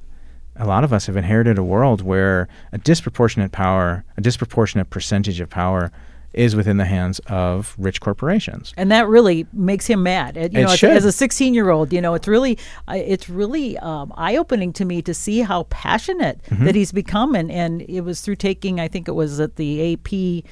a 0.55 0.65
lot 0.65 0.83
of 0.83 0.93
us 0.93 1.07
have 1.07 1.17
inherited 1.17 1.57
a 1.57 1.63
world 1.63 2.01
where 2.01 2.47
a 2.71 2.77
disproportionate 2.77 3.51
power, 3.51 4.03
a 4.17 4.21
disproportionate 4.21 4.89
percentage 4.91 5.39
of 5.39 5.49
power, 5.49 5.91
is 6.33 6.55
within 6.55 6.77
the 6.77 6.85
hands 6.85 7.19
of 7.27 7.73
rich 7.79 8.01
corporations. 8.01 8.71
and 8.77 8.91
that 8.91 9.07
really 9.07 9.47
makes 9.53 9.87
him 9.87 10.03
mad. 10.03 10.37
And, 10.37 10.53
you 10.53 10.59
It 10.59 10.63
know, 10.63 10.71
as, 10.73 10.79
should. 10.79 10.91
as 10.91 11.05
a 11.05 11.11
16 11.11 11.53
year 11.55 11.69
old, 11.71 11.91
you 11.93 12.01
know, 12.01 12.13
it's 12.13 12.27
really, 12.27 12.59
it's 12.87 13.29
really 13.29 13.77
um, 13.79 14.13
eye 14.15 14.35
opening 14.37 14.73
to 14.73 14.85
me 14.85 15.01
to 15.03 15.13
see 15.15 15.39
how 15.39 15.63
passionate 15.69 16.39
Mm-hmm. 16.49 16.65
that 16.65 16.75
he's 16.75 16.91
become. 16.91 17.33
And, 17.35 17.49
and 17.51 17.81
it 17.83 18.01
was 18.01 18.21
through 18.21 18.35
taking, 18.35 18.79
I 18.79 18.87
think 18.87 19.07
it 19.07 19.13
was 19.13 19.39
at 19.39 19.55
the 19.55 19.93
AP 19.93 20.43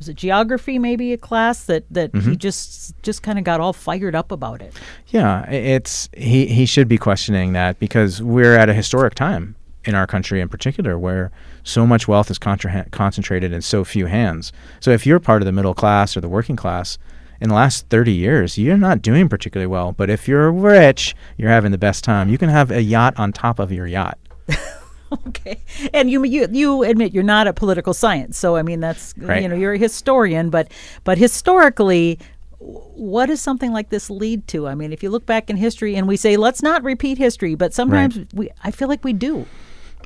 was 0.00 0.08
it 0.08 0.16
geography 0.16 0.78
maybe 0.80 1.12
a 1.12 1.16
class 1.18 1.64
that 1.66 1.84
that 1.92 2.10
Mm-hmm. 2.10 2.30
he 2.30 2.36
just 2.36 3.00
just 3.02 3.22
kind 3.22 3.38
of 3.38 3.44
got 3.44 3.60
all 3.60 3.72
fired 3.72 4.16
up 4.16 4.32
about 4.32 4.60
it. 4.60 4.74
Yeah, 5.08 5.48
it's 5.48 6.08
he 6.16 6.46
he 6.46 6.66
should 6.66 6.88
be 6.88 6.98
questioning 6.98 7.52
that 7.52 7.78
because 7.78 8.20
we're 8.20 8.56
at 8.56 8.68
a 8.68 8.74
historic 8.74 9.14
time 9.14 9.54
in 9.84 9.94
our 9.94 10.06
country 10.06 10.40
in 10.40 10.48
particular 10.48 10.98
where 10.98 11.30
so 11.62 11.86
much 11.86 12.08
wealth 12.08 12.30
is 12.30 12.38
contra- 12.38 12.86
concentrated 12.90 13.52
in 13.52 13.62
so 13.62 13.84
few 13.84 14.06
hands. 14.06 14.52
So 14.80 14.90
if 14.90 15.06
you're 15.06 15.20
part 15.20 15.40
of 15.42 15.46
the 15.46 15.52
middle 15.52 15.74
class 15.74 16.16
or 16.16 16.20
the 16.20 16.28
working 16.28 16.56
class 16.56 16.98
in 17.40 17.48
the 17.48 17.54
last 17.54 17.86
30 17.88 18.12
years, 18.12 18.58
you're 18.58 18.76
not 18.76 19.00
doing 19.00 19.26
particularly 19.28 19.66
well, 19.66 19.92
but 19.92 20.10
if 20.10 20.28
you're 20.28 20.50
rich, 20.52 21.14
you're 21.38 21.48
having 21.50 21.72
the 21.72 21.78
best 21.78 22.04
time. 22.04 22.28
You 22.28 22.36
can 22.36 22.48
have 22.50 22.70
a 22.70 22.82
yacht 22.82 23.14
on 23.18 23.32
top 23.32 23.58
of 23.58 23.70
your 23.72 23.86
yacht. 23.86 24.18
Okay, 25.26 25.60
and 25.92 26.10
you 26.10 26.22
you 26.24 26.46
you 26.50 26.82
admit 26.84 27.12
you're 27.12 27.24
not 27.24 27.46
a 27.48 27.52
political 27.52 27.92
science, 27.94 28.38
so 28.38 28.56
I 28.56 28.62
mean 28.62 28.80
that's 28.80 29.14
Right. 29.16 29.42
you 29.42 29.48
know 29.48 29.56
you're 29.56 29.72
a 29.74 29.78
historian, 29.78 30.50
but 30.50 30.70
but 31.04 31.18
historically, 31.18 32.18
what 32.58 33.26
does 33.26 33.40
something 33.40 33.72
like 33.72 33.88
this 33.90 34.08
lead 34.10 34.46
to? 34.48 34.68
I 34.68 34.74
mean, 34.74 34.92
if 34.92 35.02
you 35.02 35.10
look 35.10 35.26
back 35.26 35.50
in 35.50 35.56
history 35.56 35.96
and 35.96 36.06
we 36.06 36.16
say 36.16 36.36
let's 36.36 36.62
not 36.62 36.82
repeat 36.84 37.18
history, 37.18 37.54
but 37.54 37.74
sometimes 37.74 38.18
we 38.34 38.50
I 38.62 38.70
feel 38.70 38.88
like 38.88 39.02
we 39.04 39.12
do. 39.12 39.46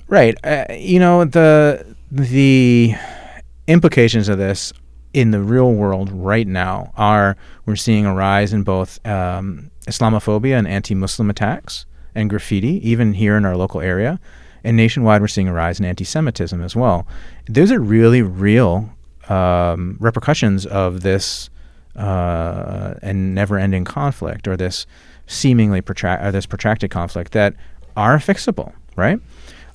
Right. 0.08 0.36
Uh, 0.44 0.66
you 0.72 0.98
know 0.98 1.24
the 1.24 1.84
the 2.10 2.94
implications 3.66 4.28
of 4.28 4.38
this 4.38 4.72
in 5.12 5.30
the 5.30 5.40
real 5.40 5.72
world 5.72 6.10
right 6.12 6.46
now 6.46 6.92
are 6.96 7.36
we're 7.66 7.76
seeing 7.76 8.04
a 8.06 8.14
rise 8.14 8.52
in 8.52 8.62
both 8.62 9.04
um, 9.06 9.70
Islamophobia 9.86 10.58
and 10.58 10.66
anti-Muslim 10.66 11.30
attacks 11.30 11.86
and 12.14 12.28
graffiti, 12.30 12.86
even 12.88 13.14
here 13.14 13.36
in 13.36 13.44
our 13.44 13.56
local 13.56 13.80
area, 13.80 14.20
and 14.64 14.77
nationwide 14.77 15.20
we're 15.20 15.29
seeing 15.29 15.48
a 15.48 15.53
rise 15.53 15.79
in 15.79 15.85
anti-Semitism 15.85 16.61
as 16.62 16.74
well. 16.74 17.07
Those 17.46 17.70
are 17.70 17.81
really 17.81 18.22
real 18.22 18.90
um, 19.29 19.96
repercussions 20.00 20.66
of 20.66 21.03
this 21.03 21.50
uh, 21.96 22.94
and 23.03 23.35
never-ending 23.35 23.85
conflict 23.85 24.48
or 24.48 24.57
this 24.57 24.87
seemingly 25.27 25.81
protract 25.81 26.24
or 26.24 26.33
this 26.33 26.46
protracted 26.46 26.90
conflict 26.90 27.33
that 27.33 27.55
are 27.96 28.18
fixable, 28.18 28.72
right? 28.96 29.20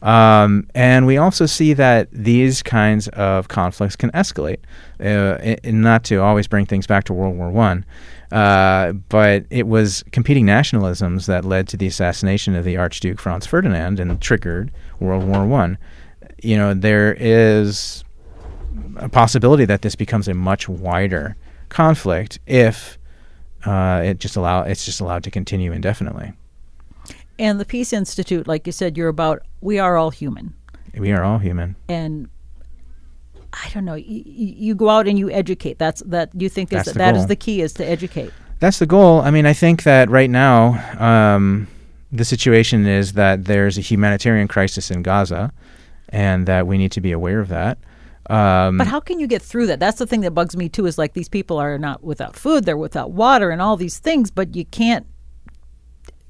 Um, 0.02 0.68
and 0.74 1.06
we 1.06 1.18
also 1.18 1.46
see 1.46 1.74
that 1.74 2.08
these 2.12 2.64
kinds 2.64 3.10
of 3.10 3.50
conflicts 3.50 3.98
can 3.98 4.12
escalate. 4.12 4.60
Uh, 5.04 5.38
i- 5.66 5.70
not 5.72 6.04
to 6.06 6.18
always 6.22 6.48
bring 6.48 6.66
things 6.66 6.88
back 6.88 7.04
to 7.06 7.14
World 7.14 7.36
War 7.38 7.50
One, 7.50 7.84
uh, 8.32 8.94
but 9.10 9.46
it 9.50 9.68
was 9.68 10.04
competing 10.14 10.46
nationalisms 10.46 11.26
that 11.26 11.44
led 11.44 11.68
to 11.70 11.78
the 11.78 11.88
assassination 11.88 12.56
of 12.56 12.64
the 12.64 12.78
Archduke 12.78 13.20
Franz 13.20 13.46
Ferdinand 13.46 14.00
and 14.00 14.22
triggered 14.22 14.72
World 15.02 15.26
War 15.26 15.46
One. 15.46 15.78
You 16.42 16.56
know, 16.56 16.74
there 16.74 17.16
is 17.20 18.06
a 18.96 19.10
possibility 19.10 19.66
that 19.66 19.82
this 19.82 19.96
becomes 19.96 20.28
a 20.30 20.34
much 20.34 20.70
wider 20.70 21.36
conflict 21.68 22.40
if 22.48 22.98
uh, 23.66 24.02
it 24.06 24.20
just 24.20 24.38
allow 24.38 24.62
it's 24.62 24.86
just 24.86 25.02
allowed 25.02 25.24
to 25.24 25.32
continue 25.32 25.74
indefinitely. 25.74 26.32
And 27.40 27.60
the 27.60 27.66
Peace 27.66 27.94
Institute, 27.94 28.48
like 28.48 28.68
you 28.68 28.74
said, 28.74 28.98
you're 28.98 29.08
about 29.08 29.42
we 29.62 29.80
are 29.80 29.96
all 29.98 30.12
human, 30.12 30.54
We 30.98 31.12
are 31.12 31.24
all 31.24 31.40
human. 31.40 31.76
and 31.88 32.30
I 33.52 33.70
don't 33.74 33.86
know. 33.86 33.96
You, 33.96 34.22
you 34.26 34.76
go 34.76 34.90
out 34.90 35.08
and 35.08 35.18
you 35.18 35.32
educate. 35.32 35.80
That's 35.80 36.02
that 36.06 36.30
you 36.36 36.50
think 36.50 36.72
is 36.72 36.86
that 36.86 37.16
is 37.16 37.22
goal. 37.22 37.28
the 37.28 37.36
key 37.36 37.62
is 37.62 37.74
to 37.74 37.86
educate. 37.86 38.32
That's 38.60 38.78
the 38.78 38.86
goal. 38.86 39.22
I 39.22 39.32
mean, 39.32 39.48
I 39.48 39.54
think 39.54 39.84
that 39.84 40.10
right 40.10 40.30
now, 40.30 40.78
um, 41.00 41.68
the 42.12 42.26
situation 42.26 42.86
is 42.86 43.14
that 43.14 43.46
there's 43.46 43.78
a 43.78 43.82
humanitarian 43.82 44.48
crisis 44.48 44.92
in 44.92 45.02
Gaza, 45.02 45.52
and 46.10 46.46
that 46.46 46.68
we 46.68 46.78
need 46.78 46.92
to 46.92 47.02
be 47.02 47.12
aware 47.12 47.40
of 47.40 47.48
that. 47.48 47.80
Um, 48.30 48.78
But 48.78 48.86
how 48.88 49.00
can 49.00 49.20
you 49.20 49.26
get 49.26 49.42
through 49.42 49.66
that? 49.68 49.80
That's 49.80 49.98
the 49.98 50.06
thing 50.06 50.22
that 50.22 50.32
bugs 50.32 50.56
me 50.56 50.70
too. 50.70 50.86
Is 50.86 50.98
like 51.00 51.14
these 51.14 51.30
people 51.30 51.58
are 51.58 51.80
not 51.80 52.04
without 52.04 52.36
food, 52.36 52.66
they're 52.66 52.78
without 52.78 53.12
water, 53.12 53.50
and 53.50 53.62
all 53.64 53.78
these 53.78 53.98
things, 53.98 54.30
but 54.30 54.56
you 54.56 54.66
can't 54.66 55.08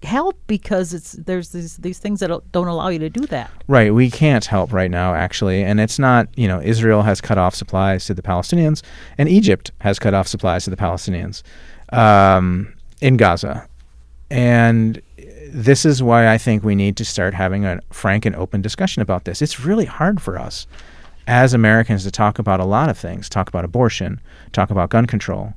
help 0.03 0.39
because 0.47 0.93
it's 0.93 1.13
there's 1.13 1.49
these 1.49 1.77
these 1.77 1.99
things 1.99 2.19
that 2.21 2.27
don't- 2.51 2.67
allow 2.67 2.88
you 2.89 2.99
to 2.99 3.09
do 3.09 3.25
that. 3.27 3.51
Right, 3.67 3.93
we 3.93 4.09
can't 4.09 4.45
help 4.45 4.71
right 4.71 4.91
now, 4.91 5.13
actually, 5.13 5.63
and 5.63 5.79
it's 5.79 5.99
not. 5.99 6.27
You 6.38 6.47
know, 6.47 6.62
Israel 6.62 7.01
has 7.01 7.19
cut 7.21 7.38
off 7.38 7.55
supplies 7.55 8.05
to 8.05 8.13
the 8.13 8.21
Palestinians, 8.21 8.81
and 9.17 9.27
Egypt 9.27 9.71
has 9.81 9.99
cut 9.99 10.13
off 10.13 10.27
supplies 10.27 10.63
to 10.65 10.69
the 10.69 10.77
Palestinians 10.77 11.43
um, 11.91 12.73
in 13.01 13.17
Gaza, 13.17 13.67
and 14.29 15.01
this 15.51 15.85
is 15.85 16.03
why 16.03 16.31
I 16.31 16.38
think 16.38 16.63
we 16.63 16.75
need 16.75 16.95
to 16.97 17.05
start 17.05 17.33
having 17.33 17.65
a 17.65 17.79
frank 17.91 18.25
and 18.25 18.35
open 18.35 18.62
discussion 18.62 19.01
about 19.01 19.25
this. 19.25 19.41
It's 19.41 19.59
really 19.59 19.85
hard 19.85 20.21
for 20.21 20.38
us 20.38 20.67
as 21.27 21.53
Americans 21.53 22.03
to 22.03 22.12
talk 22.12 22.39
about 22.39 22.59
a 22.59 22.65
lot 22.65 22.89
of 22.89 22.97
things, 22.97 23.29
talk 23.29 23.49
about 23.49 23.65
abortion, 23.65 24.19
talk 24.51 24.69
about 24.69 24.89
gun 24.89 25.05
control. 25.05 25.53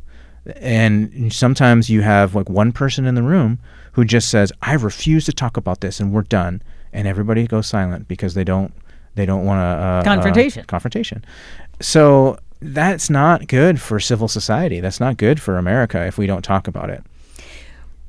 And 0.57 1.33
sometimes 1.33 1.88
you 1.88 2.02
have 2.02 2.35
like 2.35 2.48
one 2.48 2.72
person 2.72 3.07
in 3.07 3.14
the 3.14 3.22
room 3.22 3.59
who 3.92 4.05
just 4.05 4.28
says, 4.28 4.52
"I 4.62 4.74
refuse 4.74 5.24
to 5.26 5.33
talk 5.33 5.57
about 5.57 5.81
this 5.81 6.00
and 6.00 6.12
we're 6.12 6.22
done." 6.22 6.62
And 6.92 7.07
everybody 7.07 7.46
goes 7.46 7.66
silent 7.66 8.09
because 8.09 8.35
they 8.35 8.44
don't 8.44 8.72
they 9.14 9.26
don't 9.26 9.44
want 9.44 9.59
to 9.59 9.85
uh, 9.85 10.02
Confrontation. 10.05 10.62
Uh, 10.62 10.66
confrontation. 10.66 11.24
So 11.81 12.38
that's 12.61 13.11
not 13.11 13.48
good 13.48 13.81
for 13.81 14.00
civil 14.00 14.28
society. 14.28 14.81
That's 14.81 15.00
not 15.00 15.16
good 15.16 15.40
for 15.40 15.59
America 15.59 16.05
if 16.07 16.18
we 16.18 16.26
don't 16.26 16.42
talk 16.42 16.66
about 16.68 16.90
it. 16.90 17.05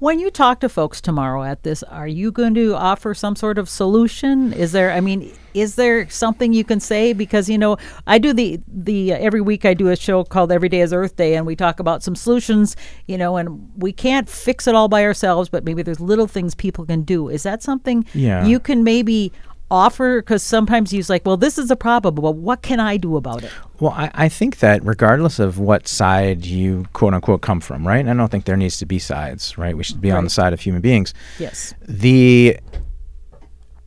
When 0.03 0.19
you 0.19 0.29
talk 0.31 0.59
to 0.59 0.67
folks 0.67 0.99
tomorrow 0.99 1.43
at 1.43 1.63
this, 1.63 1.81
are 1.83 2.09
you 2.09 2.29
going 2.29 2.55
to 2.55 2.75
offer 2.75 3.13
some 3.13 3.37
sort 3.37 3.57
of 3.57 3.69
solution? 3.69 4.51
Is 4.51 4.73
there, 4.73 4.91
I 4.91 4.99
mean, 4.99 5.31
is 5.53 5.75
there 5.75 6.09
something 6.09 6.51
you 6.51 6.65
can 6.65 6.81
say? 6.81 7.13
Because 7.13 7.49
you 7.49 7.57
know, 7.57 7.77
I 8.05 8.17
do 8.17 8.33
the 8.33 8.59
the 8.67 9.13
uh, 9.13 9.17
every 9.17 9.39
week 9.39 9.63
I 9.63 9.73
do 9.73 9.87
a 9.87 9.95
show 9.95 10.25
called 10.25 10.51
Every 10.51 10.67
Day 10.67 10.81
is 10.81 10.91
Earth 10.91 11.15
Day, 11.15 11.35
and 11.37 11.45
we 11.45 11.55
talk 11.55 11.79
about 11.79 12.03
some 12.03 12.17
solutions. 12.17 12.75
You 13.07 13.17
know, 13.17 13.37
and 13.37 13.71
we 13.77 13.93
can't 13.93 14.27
fix 14.27 14.67
it 14.67 14.75
all 14.75 14.89
by 14.89 15.05
ourselves, 15.05 15.47
but 15.47 15.63
maybe 15.63 15.83
there's 15.83 16.01
little 16.01 16.27
things 16.27 16.53
people 16.53 16.85
can 16.85 17.03
do. 17.03 17.29
Is 17.29 17.43
that 17.43 17.63
something 17.63 18.03
Yeah. 18.13 18.45
you 18.45 18.59
can 18.59 18.83
maybe 18.83 19.31
offer? 19.73 20.21
Because 20.21 20.43
sometimes 20.43 20.93
you're 20.93 21.03
like, 21.09 21.25
well, 21.25 21.35
this 21.37 21.57
is 21.57 21.69
a 21.71 21.75
problem, 21.75 22.15
but 22.15 22.31
what 22.35 22.61
can 22.61 22.79
I 22.79 22.97
do 22.97 23.17
about 23.17 23.43
it? 23.43 23.51
Well, 23.79 23.91
I, 23.91 24.09
I 24.13 24.29
think 24.29 24.59
that 24.59 24.83
regardless 24.85 25.39
of 25.39 25.57
what 25.59 25.87
side 25.87 26.45
you 26.45 26.85
quote 26.93 27.13
unquote 27.13 27.41
come 27.41 27.59
from, 27.59 27.85
right? 27.85 28.07
I 28.07 28.13
don't 28.13 28.29
think 28.29 28.45
there 28.45 28.55
needs 28.55 28.77
to 28.77 28.85
be 28.85 28.99
sides, 28.99 29.57
right? 29.57 29.75
We 29.75 29.83
should 29.83 29.99
be 29.99 30.11
on 30.11 30.23
the 30.23 30.29
side 30.29 30.53
of 30.53 30.61
human 30.61 30.81
beings. 30.81 31.13
Yes. 31.39 31.73
The 31.87 32.57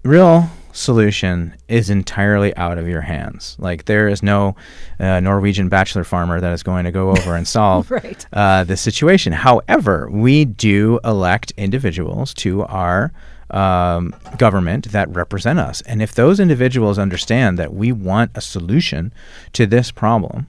real 0.03 0.51
solution 0.72 1.55
is 1.68 1.88
entirely 1.88 2.55
out 2.57 2.77
of 2.77 2.87
your 2.87 3.01
hands. 3.01 3.57
Like 3.59 3.87
there 3.87 4.09
is 4.09 4.22
no 4.22 4.55
uh, 5.01 5.20
Norwegian 5.20 5.68
bachelor 5.70 6.05
farmer 6.05 6.38
that 6.40 6.53
is 6.53 6.62
going 6.62 6.85
to 6.85 6.92
go 6.92 7.11
over 7.16 7.35
and 7.35 7.49
solve 7.49 7.90
Right. 7.90 8.27
uh, 8.33 8.64
the 8.64 8.77
situation. 8.77 9.33
However, 9.33 10.09
we 10.11 10.44
do 10.44 11.01
elect 11.05 11.53
individuals 11.57 12.35
to 12.35 12.64
our 12.64 13.12
um, 13.50 14.14
government 14.38 14.90
that 14.92 15.09
represent 15.14 15.59
us, 15.59 15.80
and 15.82 16.02
if 16.02 16.14
those 16.14 16.40
individuals 16.40 16.98
understand 16.98 17.59
that 17.59 17.72
we 17.72 17.92
want 17.92 18.30
a 18.35 18.40
solution 18.40 19.12
to 19.52 19.66
this 19.66 19.90
problem, 19.90 20.46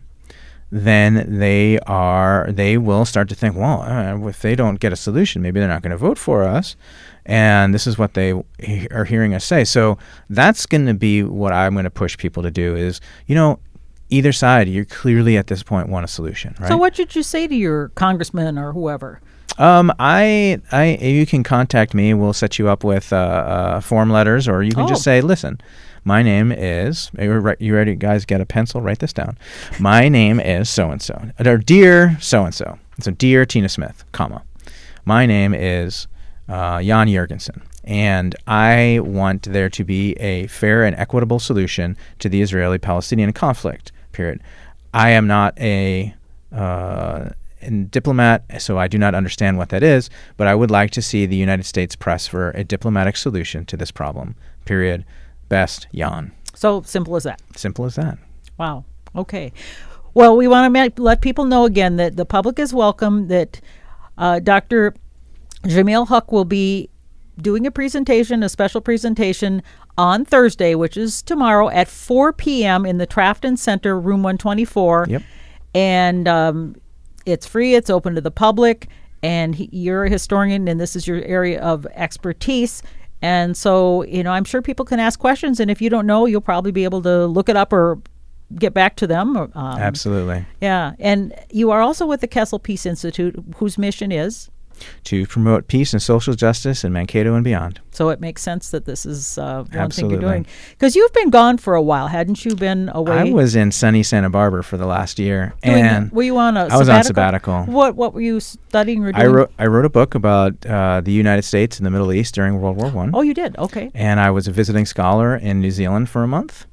then 0.71 1.39
they 1.39 1.79
are 1.81 2.47
they 2.51 2.77
will 2.77 3.05
start 3.05 3.29
to 3.29 3.36
think, 3.36 3.55
well, 3.55 3.81
uh, 3.83 4.27
if 4.27 4.41
they 4.41 4.55
don't 4.55 4.79
get 4.79 4.91
a 4.91 4.97
solution, 4.97 5.41
maybe 5.41 5.60
they're 5.60 5.69
not 5.69 5.81
going 5.81 5.91
to 5.91 5.97
vote 5.97 6.17
for 6.17 6.43
us, 6.43 6.75
and 7.25 7.73
this 7.73 7.88
is 7.88 7.97
what 7.97 8.13
they 8.13 8.31
are 8.91 9.05
hearing 9.05 9.33
us 9.33 9.45
say. 9.45 9.63
So 9.63 9.97
that's 10.29 10.65
going 10.65 10.86
to 10.88 10.93
be 10.93 11.23
what 11.23 11.53
I'm 11.53 11.73
going 11.73 11.86
to 11.86 11.89
push 11.89 12.17
people 12.17 12.43
to 12.43 12.51
do. 12.51 12.75
Is 12.75 12.99
you 13.27 13.36
know, 13.36 13.60
either 14.10 14.33
side, 14.33 14.67
you 14.67 14.86
clearly 14.86 15.38
at 15.38 15.47
this 15.47 15.63
point 15.63 15.89
want 15.89 16.03
a 16.03 16.07
solution, 16.07 16.55
right? 16.60 16.67
So 16.67 16.77
what 16.77 16.95
should 16.95 17.15
you 17.15 17.23
say 17.23 17.47
to 17.47 17.55
your 17.55 17.89
congressman 17.89 18.57
or 18.57 18.73
whoever? 18.73 19.21
Um, 19.58 19.91
I, 20.00 20.60
I, 20.72 20.98
you 21.02 21.26
can 21.26 21.43
contact 21.43 21.93
me. 21.93 22.13
We'll 22.13 22.34
set 22.34 22.60
you 22.60 22.70
up 22.70 22.84
with 22.84 23.12
uh, 23.12 23.15
uh, 23.15 23.82
form 23.82 24.10
letters, 24.12 24.48
or 24.48 24.62
you 24.63 24.72
can 24.72 24.84
Oh. 24.84 24.88
just 24.88 25.04
say, 25.04 25.22
"Listen, 25.22 25.60
my 26.04 26.22
name 26.22 26.52
is." 26.52 27.10
You 27.17 27.74
ready, 27.74 27.96
guys? 27.96 28.26
Get 28.26 28.39
a 28.41 28.46
pencil. 28.46 28.82
Write 28.82 29.00
this 29.00 29.13
down. 29.13 29.38
My 29.80 30.10
name 30.10 30.39
is 30.39 30.70
so 30.70 30.91
and 30.91 31.02
so. 31.02 31.32
Or 31.43 31.58
dear 31.58 32.17
so 32.22 32.46
and 32.46 32.54
so. 32.54 32.78
So 33.00 33.12
dear 33.12 33.46
Tina 33.46 33.70
Smith, 33.70 34.04
comma. 34.12 34.43
My 35.06 35.26
name 35.26 35.54
is 35.54 36.08
uh, 36.50 36.82
Jan 36.84 37.08
Jurgensen, 37.08 37.62
and 37.84 38.36
I 38.46 39.00
want 39.04 39.43
there 39.43 39.70
to 39.70 39.84
be 39.84 40.13
a 40.13 40.48
fair 40.48 40.84
and 40.84 40.96
equitable 40.98 41.39
solution 41.39 41.98
to 42.20 42.30
the 42.30 42.41
Israeli-Palestinian 42.41 43.34
conflict. 43.34 43.91
Period. 44.12 44.41
I 44.93 45.12
am 45.12 45.28
not 45.28 45.58
a 45.60 46.13
uh, 46.52 47.30
and 47.67 47.91
diplomat, 47.91 48.62
so 48.62 48.80
I 48.80 48.88
do 48.88 48.97
not 48.97 49.13
understand 49.13 49.58
what 49.58 49.69
that 49.69 49.84
is, 49.84 50.10
but 50.38 50.47
I 50.47 50.56
would 50.56 50.71
like 50.71 50.91
to 50.91 51.01
see 51.01 51.25
the 51.25 51.36
United 51.36 51.65
States 51.65 51.95
press 51.95 52.25
for 52.25 52.51
a 52.51 52.63
diplomatic 52.63 53.17
solution 53.17 53.65
to 53.65 53.77
this 53.77 53.91
problem. 53.91 54.36
Period. 54.65 55.06
Best, 55.49 55.88
Jan. 55.93 56.32
So 56.56 56.82
simple 56.82 57.15
as 57.15 57.23
that. 57.23 57.41
Simple 57.56 57.86
as 57.86 57.95
that. 57.95 58.17
Wow. 58.58 58.86
Okay. 59.15 59.53
Well, 60.13 60.36
we 60.36 60.47
want 60.47 60.73
to 60.73 61.01
let 61.01 61.21
people 61.21 61.45
know 61.45 61.65
again 61.65 61.97
that 61.97 62.15
the 62.15 62.25
public 62.25 62.58
is 62.58 62.73
welcome, 62.73 63.27
that 63.27 63.62
uh, 64.17 64.39
Dr. 64.39 64.95
Jameel 65.63 66.08
Haque 66.08 66.32
will 66.32 66.45
be 66.45 66.89
doing 67.39 67.67
a 67.67 67.71
presentation, 67.71 68.41
a 68.41 68.49
special 68.49 68.82
presentation 68.82 69.62
on 69.97 70.25
Thursday, 70.25 70.73
which 70.75 70.97
is 70.97 71.21
tomorrow 71.21 71.69
at 71.69 71.88
4 71.88 72.34
p.m. 72.34 72.86
in 72.86 72.97
the 72.97 73.06
Trafton 73.06 73.58
Center, 73.58 73.99
room 73.99 74.23
124. 74.23 75.08
Yep. 75.10 75.21
and 75.75 76.27
um, 76.27 76.75
it's 77.27 77.45
free. 77.45 77.75
It's 77.75 77.89
open 77.89 78.15
to 78.15 78.21
the 78.21 78.31
public, 78.31 78.87
and 79.21 79.53
he, 79.53 79.69
you're 79.71 80.05
a 80.05 80.09
historian, 80.09 80.67
and 80.67 80.79
this 80.79 80.95
is 80.95 81.07
your 81.07 81.21
area 81.23 81.61
of 81.61 81.85
expertise. 81.87 82.81
And 83.21 83.57
so, 83.57 84.03
you 84.03 84.23
know, 84.23 84.31
I'm 84.31 84.45
sure 84.45 84.61
people 84.61 84.85
can 84.85 84.99
ask 84.99 85.19
questions, 85.19 85.59
and 85.59 85.69
if 85.69 85.81
you 85.81 85.89
don't 85.89 86.05
know, 86.05 86.25
you'll 86.25 86.41
probably 86.41 86.71
be 86.71 86.83
able 86.83 87.01
to 87.01 87.25
look 87.25 87.49
it 87.49 87.57
up 87.57 87.73
or 87.73 87.99
get 88.55 88.73
back 88.73 88.95
to 88.97 89.07
them. 89.07 89.35
Um, 89.35 89.51
Absolutely. 89.55 90.45
Yeah, 90.61 90.93
and 90.99 91.33
you 91.51 91.71
are 91.71 91.81
also 91.81 92.05
with 92.05 92.21
the 92.21 92.27
Kessel 92.27 92.59
Peace 92.59 92.85
Institute, 92.85 93.35
whose 93.57 93.77
mission 93.77 94.11
is 94.11 94.49
To 95.05 95.25
promote 95.27 95.67
peace 95.67 95.93
and 95.93 96.01
social 96.01 96.33
justice 96.33 96.83
in 96.83 96.91
Mankato 96.93 97.33
and 97.35 97.43
beyond. 97.43 97.79
so 97.91 98.09
it 98.09 98.19
makes 98.19 98.41
sense 98.41 98.69
that 98.71 98.85
this 98.85 99.05
is 99.05 99.37
uh, 99.37 99.57
one 99.63 99.65
thing 99.65 99.79
Absolutely. 99.81 100.13
you're 100.15 100.21
doing 100.21 100.45
because 100.71 100.95
you've 100.95 101.13
been 101.13 101.29
gone 101.29 101.57
for 101.57 101.75
a 101.75 101.81
while, 101.81 102.07
hadn't 102.07 102.43
you? 102.45 102.55
Been 102.55 102.89
away. 102.93 103.17
I 103.17 103.23
was 103.25 103.55
in 103.55 103.71
sunny 103.71 104.03
Santa 104.03 104.29
Barbara 104.29 104.63
for 104.63 104.77
the 104.77 104.85
last 104.85 105.17
year, 105.19 105.53
Doing- 105.63 105.75
and 105.83 106.11
were 106.11 106.23
you 106.23 106.37
on 106.37 106.57
a? 106.57 106.65
I 106.67 106.77
was 106.77 106.89
on 106.89 107.03
sabbatical. 107.03 107.63
What 107.65 107.95
What 107.95 108.13
were 108.13 108.21
you 108.21 108.39
studying 108.39 109.03
or 109.05 109.11
doing? 109.11 109.23
I 109.23 109.27
wrote 109.27 109.51
I 109.59 109.65
wrote 109.67 109.85
a 109.85 109.89
book 109.89 110.15
about 110.15 110.53
uh, 110.65 111.01
the 111.01 111.11
United 111.11 111.43
States 111.43 111.77
and 111.77 111.85
the 111.85 111.91
Middle 111.91 112.11
East 112.13 112.35
during 112.35 112.59
World 112.61 112.77
War 112.77 112.89
One. 112.89 113.11
Oh, 113.13 113.21
you 113.21 113.33
did. 113.33 113.57
Okay. 113.57 113.91
and 113.93 114.19
I 114.19 114.29
was 114.31 114.47
a 114.47 114.51
visiting 114.51 114.85
scholar 114.85 115.35
in 115.35 115.59
New 115.61 115.71
Zealand 115.71 116.09
for 116.09 116.23
a 116.23 116.27
month. 116.27 116.65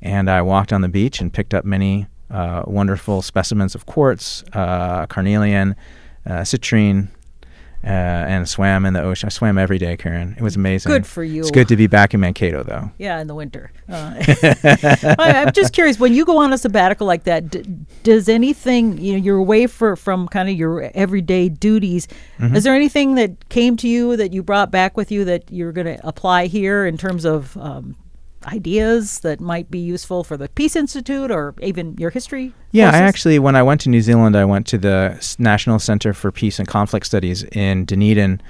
And 0.00 0.30
I 0.30 0.42
walked 0.42 0.72
on 0.72 0.80
the 0.82 0.88
beach 0.88 1.20
and 1.20 1.32
picked 1.32 1.52
up 1.54 1.64
many 1.64 2.06
uh, 2.30 2.62
wonderful 2.66 3.20
specimens 3.22 3.74
of 3.74 3.84
quartz, 3.86 4.44
uh, 4.52 5.06
carnelian, 5.06 5.74
uh, 6.24 6.42
citrine, 6.42 7.08
uh, 7.84 7.86
and 7.86 8.48
swam 8.48 8.84
in 8.84 8.92
the 8.92 9.02
ocean. 9.02 9.28
I 9.28 9.30
swam 9.30 9.56
every 9.56 9.78
day, 9.78 9.96
Karen. 9.96 10.34
It 10.36 10.42
was 10.42 10.56
amazing. 10.56 10.90
Good 10.90 11.06
for 11.06 11.22
you. 11.22 11.42
It's 11.42 11.50
good 11.50 11.68
to 11.68 11.76
be 11.76 11.86
back 11.86 12.12
in 12.12 12.20
Mankato, 12.20 12.62
though. 12.62 12.90
Yeah, 12.98 13.20
in 13.20 13.26
the 13.26 13.34
winter. 13.34 13.70
Uh, 13.88 14.14
I, 15.18 15.44
I'm 15.46 15.52
just 15.54 15.72
curious. 15.72 15.98
When 15.98 16.12
you 16.12 16.26
go 16.26 16.36
on 16.36 16.52
a 16.52 16.58
sabbatical 16.58 17.06
like 17.06 17.24
that, 17.24 17.48
d- 17.48 17.64
does 18.02 18.28
anything 18.28 18.98
you 18.98 19.12
know 19.12 19.18
you're 19.18 19.38
away 19.38 19.66
for 19.66 19.96
from 19.96 20.28
kind 20.28 20.50
of 20.50 20.56
your 20.56 20.90
everyday 20.94 21.48
duties? 21.48 22.06
Mm-hmm. 22.38 22.54
Is 22.54 22.64
there 22.64 22.74
anything 22.74 23.14
that 23.14 23.48
came 23.48 23.78
to 23.78 23.88
you 23.88 24.14
that 24.18 24.34
you 24.34 24.42
brought 24.42 24.70
back 24.70 24.94
with 24.94 25.10
you 25.10 25.24
that 25.24 25.50
you're 25.50 25.72
going 25.72 25.86
to 25.86 26.06
apply 26.06 26.48
here 26.48 26.84
in 26.84 26.98
terms 26.98 27.24
of 27.24 27.56
um, 27.56 27.96
ideas 28.48 29.20
that 29.20 29.40
might 29.40 29.70
be 29.70 29.78
useful 29.78 30.24
for 30.24 30.36
the 30.36 30.48
Peace 30.48 30.76
Institute 30.76 31.30
or 31.30 31.54
even 31.62 31.96
your 31.98 32.10
history? 32.10 32.52
Yeah, 32.72 32.90
I 32.90 32.98
actually, 32.98 33.38
when 33.38 33.56
I 33.56 33.62
went 33.62 33.80
to 33.82 33.88
New 33.88 34.02
Zealand, 34.02 34.36
I 34.36 34.44
went 34.44 34.66
to 34.68 34.78
the 34.78 35.36
National 35.38 35.78
Center 35.78 36.12
for 36.12 36.30
Peace 36.32 36.58
and 36.58 36.66
Conflict 36.66 37.06
Studies 37.06 37.44
in 37.44 37.84
Dunedin, 37.84 38.40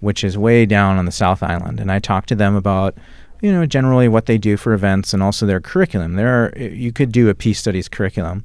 which 0.00 0.24
is 0.24 0.36
way 0.36 0.66
down 0.66 0.98
on 0.98 1.04
the 1.04 1.12
South 1.12 1.42
Island, 1.42 1.80
and 1.80 1.92
I 1.92 1.98
talked 1.98 2.28
to 2.30 2.34
them 2.34 2.54
about, 2.56 2.96
you 3.40 3.52
know, 3.52 3.66
generally 3.66 4.08
what 4.08 4.26
they 4.26 4.38
do 4.38 4.56
for 4.56 4.72
events 4.72 5.14
and 5.14 5.22
also 5.22 5.46
their 5.46 5.60
curriculum. 5.60 6.14
There, 6.14 6.44
are, 6.44 6.58
you 6.58 6.92
could 6.92 7.12
do 7.12 7.28
a 7.28 7.34
peace 7.34 7.58
studies 7.58 7.88
curriculum. 7.88 8.44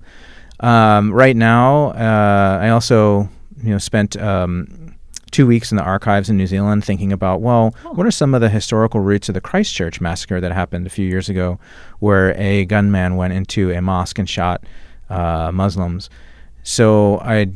Um, 0.59 1.11
right 1.11 1.35
now, 1.35 1.91
uh, 1.91 2.59
I 2.61 2.69
also, 2.69 3.29
you 3.63 3.71
know, 3.71 3.77
spent 3.77 4.17
um, 4.17 4.86
two 5.37 5.45
weeks 5.45 5.71
in 5.71 5.75
the 5.75 5.83
archives 5.83 6.31
in 6.31 6.35
New 6.35 6.47
Zealand 6.47 6.83
thinking 6.83 7.13
about, 7.13 7.41
well, 7.41 7.75
what 7.91 8.07
are 8.07 8.11
some 8.11 8.33
of 8.33 8.41
the 8.41 8.49
historical 8.49 9.01
roots 9.01 9.29
of 9.29 9.35
the 9.35 9.39
Christchurch 9.39 10.01
massacre 10.01 10.41
that 10.41 10.51
happened 10.51 10.87
a 10.87 10.89
few 10.89 11.07
years 11.07 11.29
ago, 11.29 11.59
where 11.99 12.35
a 12.39 12.65
gunman 12.65 13.17
went 13.17 13.33
into 13.33 13.69
a 13.69 13.79
mosque 13.79 14.17
and 14.17 14.27
shot 14.27 14.63
uh, 15.11 15.51
Muslims. 15.53 16.09
So 16.63 17.19
I 17.19 17.51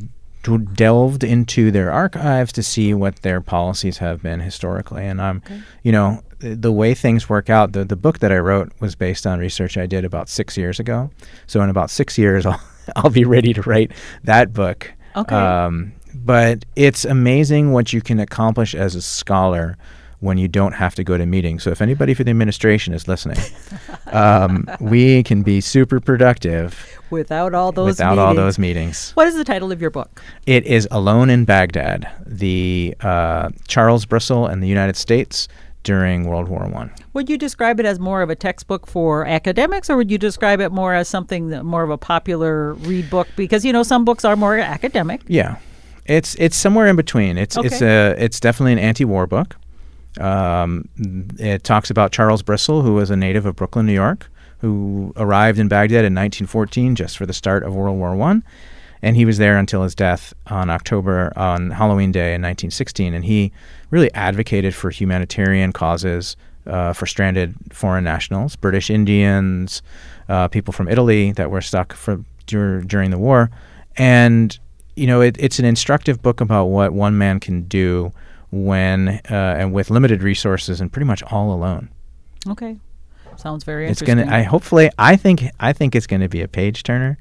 delved 0.74 1.24
into 1.24 1.72
their 1.72 1.90
archives 1.90 2.52
to 2.52 2.62
see 2.62 2.94
what 2.94 3.16
their 3.22 3.40
policies 3.40 3.98
have 3.98 4.22
been 4.22 4.38
historically, 4.38 5.04
and 5.04 5.20
I'm, 5.20 5.42
you 5.82 5.90
know, 5.90 6.22
the 6.38 6.70
way 6.70 6.94
things 6.94 7.28
work 7.28 7.50
out. 7.50 7.72
The 7.72 7.84
the 7.84 7.96
book 7.96 8.20
that 8.20 8.30
I 8.30 8.38
wrote 8.38 8.70
was 8.78 8.94
based 8.94 9.26
on 9.26 9.40
research 9.40 9.76
I 9.76 9.86
did 9.86 10.04
about 10.04 10.28
six 10.28 10.56
years 10.56 10.78
ago. 10.78 11.10
So 11.48 11.60
in 11.62 11.68
about 11.68 11.90
six 11.90 12.16
years, 12.16 12.46
I'll 12.50 12.60
I'll 12.94 13.10
be 13.10 13.24
ready 13.24 13.52
to 13.54 13.62
write 13.62 13.90
that 14.22 14.52
book. 14.52 14.92
Okay. 15.16 15.34
Um, 15.34 15.92
but 16.14 16.64
it's 16.76 17.04
amazing 17.04 17.72
what 17.72 17.92
you 17.92 18.00
can 18.00 18.20
accomplish 18.20 18.74
as 18.74 18.94
a 18.94 19.02
scholar 19.02 19.76
when 20.22 20.38
you 20.38 20.46
don't 20.46 20.72
have 20.72 20.94
to 20.94 21.02
go 21.02 21.18
to 21.18 21.26
meetings. 21.26 21.64
So 21.64 21.70
if 21.70 21.82
anybody 21.82 22.14
for 22.14 22.22
the 22.22 22.30
administration 22.30 22.94
is 22.94 23.08
listening, 23.08 23.38
um, 24.12 24.68
we 24.80 25.24
can 25.24 25.42
be 25.42 25.60
super 25.60 25.98
productive 25.98 27.00
without 27.10 27.54
all 27.54 27.72
those 27.72 27.86
without 27.86 28.18
all 28.18 28.28
meetings. 28.28 28.36
those 28.44 28.58
meetings. 28.58 29.10
What 29.12 29.26
is 29.26 29.34
the 29.34 29.44
title 29.44 29.72
of 29.72 29.80
your 29.80 29.90
book? 29.90 30.22
It 30.46 30.64
is 30.64 30.86
Alone 30.92 31.28
in 31.28 31.44
Baghdad, 31.44 32.08
the 32.24 32.94
uh, 33.00 33.50
Charles 33.66 34.06
Brissel 34.06 34.50
and 34.50 34.62
the 34.62 34.68
United 34.68 34.96
States 34.96 35.48
during 35.82 36.24
World 36.24 36.48
War 36.48 36.68
One. 36.68 36.92
Would 37.14 37.28
you 37.28 37.36
describe 37.36 37.80
it 37.80 37.86
as 37.86 37.98
more 37.98 38.22
of 38.22 38.30
a 38.30 38.36
textbook 38.36 38.86
for 38.86 39.26
academics, 39.26 39.90
or 39.90 39.96
would 39.96 40.10
you 40.10 40.18
describe 40.18 40.60
it 40.60 40.70
more 40.70 40.94
as 40.94 41.08
something 41.08 41.48
that 41.48 41.64
more 41.64 41.82
of 41.82 41.90
a 41.90 41.98
popular 41.98 42.74
read 42.74 43.10
book? 43.10 43.26
Because 43.34 43.64
you 43.64 43.72
know 43.72 43.82
some 43.82 44.04
books 44.04 44.24
are 44.24 44.36
more 44.36 44.56
academic. 44.56 45.20
Yeah, 45.26 45.56
it's 46.06 46.34
it's 46.36 46.56
somewhere 46.56 46.86
in 46.86 46.96
between. 46.96 47.38
It's 47.38 47.56
it's 47.56 47.82
a 47.82 48.14
it's 48.18 48.40
definitely 48.40 48.72
an 48.72 48.78
anti-war 48.78 49.26
book. 49.26 49.56
Um, 50.20 50.88
it 51.38 51.64
talks 51.64 51.90
about 51.90 52.12
Charles 52.12 52.42
Brissel, 52.42 52.82
who 52.82 52.94
was 52.94 53.10
a 53.10 53.16
native 53.16 53.46
of 53.46 53.56
Brooklyn, 53.56 53.86
New 53.86 53.94
York, 53.94 54.30
who 54.58 55.12
arrived 55.16 55.58
in 55.58 55.68
Baghdad 55.68 56.04
in 56.04 56.14
1914, 56.14 56.94
just 56.94 57.16
for 57.16 57.24
the 57.24 57.32
start 57.32 57.62
of 57.62 57.74
World 57.74 57.98
War 57.98 58.14
One, 58.14 58.42
and 59.00 59.16
he 59.16 59.24
was 59.24 59.38
there 59.38 59.56
until 59.56 59.82
his 59.82 59.94
death 59.94 60.34
on 60.48 60.70
October 60.70 61.32
on 61.36 61.70
Halloween 61.70 62.12
Day 62.12 62.34
in 62.34 62.42
1916. 62.42 63.14
And 63.14 63.24
he 63.24 63.52
really 63.90 64.12
advocated 64.12 64.74
for 64.74 64.90
humanitarian 64.90 65.72
causes 65.72 66.36
uh, 66.66 66.92
for 66.92 67.06
stranded 67.06 67.54
foreign 67.72 68.04
nationals, 68.04 68.54
British 68.56 68.90
Indians, 68.90 69.82
uh, 70.28 70.48
people 70.48 70.72
from 70.72 70.88
Italy 70.88 71.32
that 71.32 71.50
were 71.50 71.60
stuck 71.60 71.92
for 71.92 72.24
dur- 72.46 72.82
during 72.82 73.10
the 73.10 73.18
war, 73.18 73.50
and 73.96 74.58
you 74.96 75.06
know 75.06 75.20
it, 75.20 75.36
it's 75.38 75.58
an 75.58 75.64
instructive 75.64 76.20
book 76.22 76.40
about 76.40 76.66
what 76.66 76.92
one 76.92 77.16
man 77.18 77.40
can 77.40 77.62
do 77.62 78.12
when 78.50 79.08
uh, 79.30 79.56
and 79.58 79.72
with 79.72 79.90
limited 79.90 80.22
resources 80.22 80.80
and 80.80 80.92
pretty 80.92 81.06
much 81.06 81.22
all 81.24 81.52
alone. 81.52 81.88
Okay, 82.48 82.76
sounds 83.36 83.64
very 83.64 83.88
It's 83.88 84.02
interesting. 84.02 84.26
gonna. 84.26 84.36
I 84.36 84.42
hopefully. 84.42 84.90
I 84.98 85.16
think. 85.16 85.44
I 85.60 85.72
think 85.72 85.94
it's 85.94 86.06
gonna 86.06 86.28
be 86.28 86.42
a 86.42 86.48
page 86.48 86.82
turner, 86.82 87.16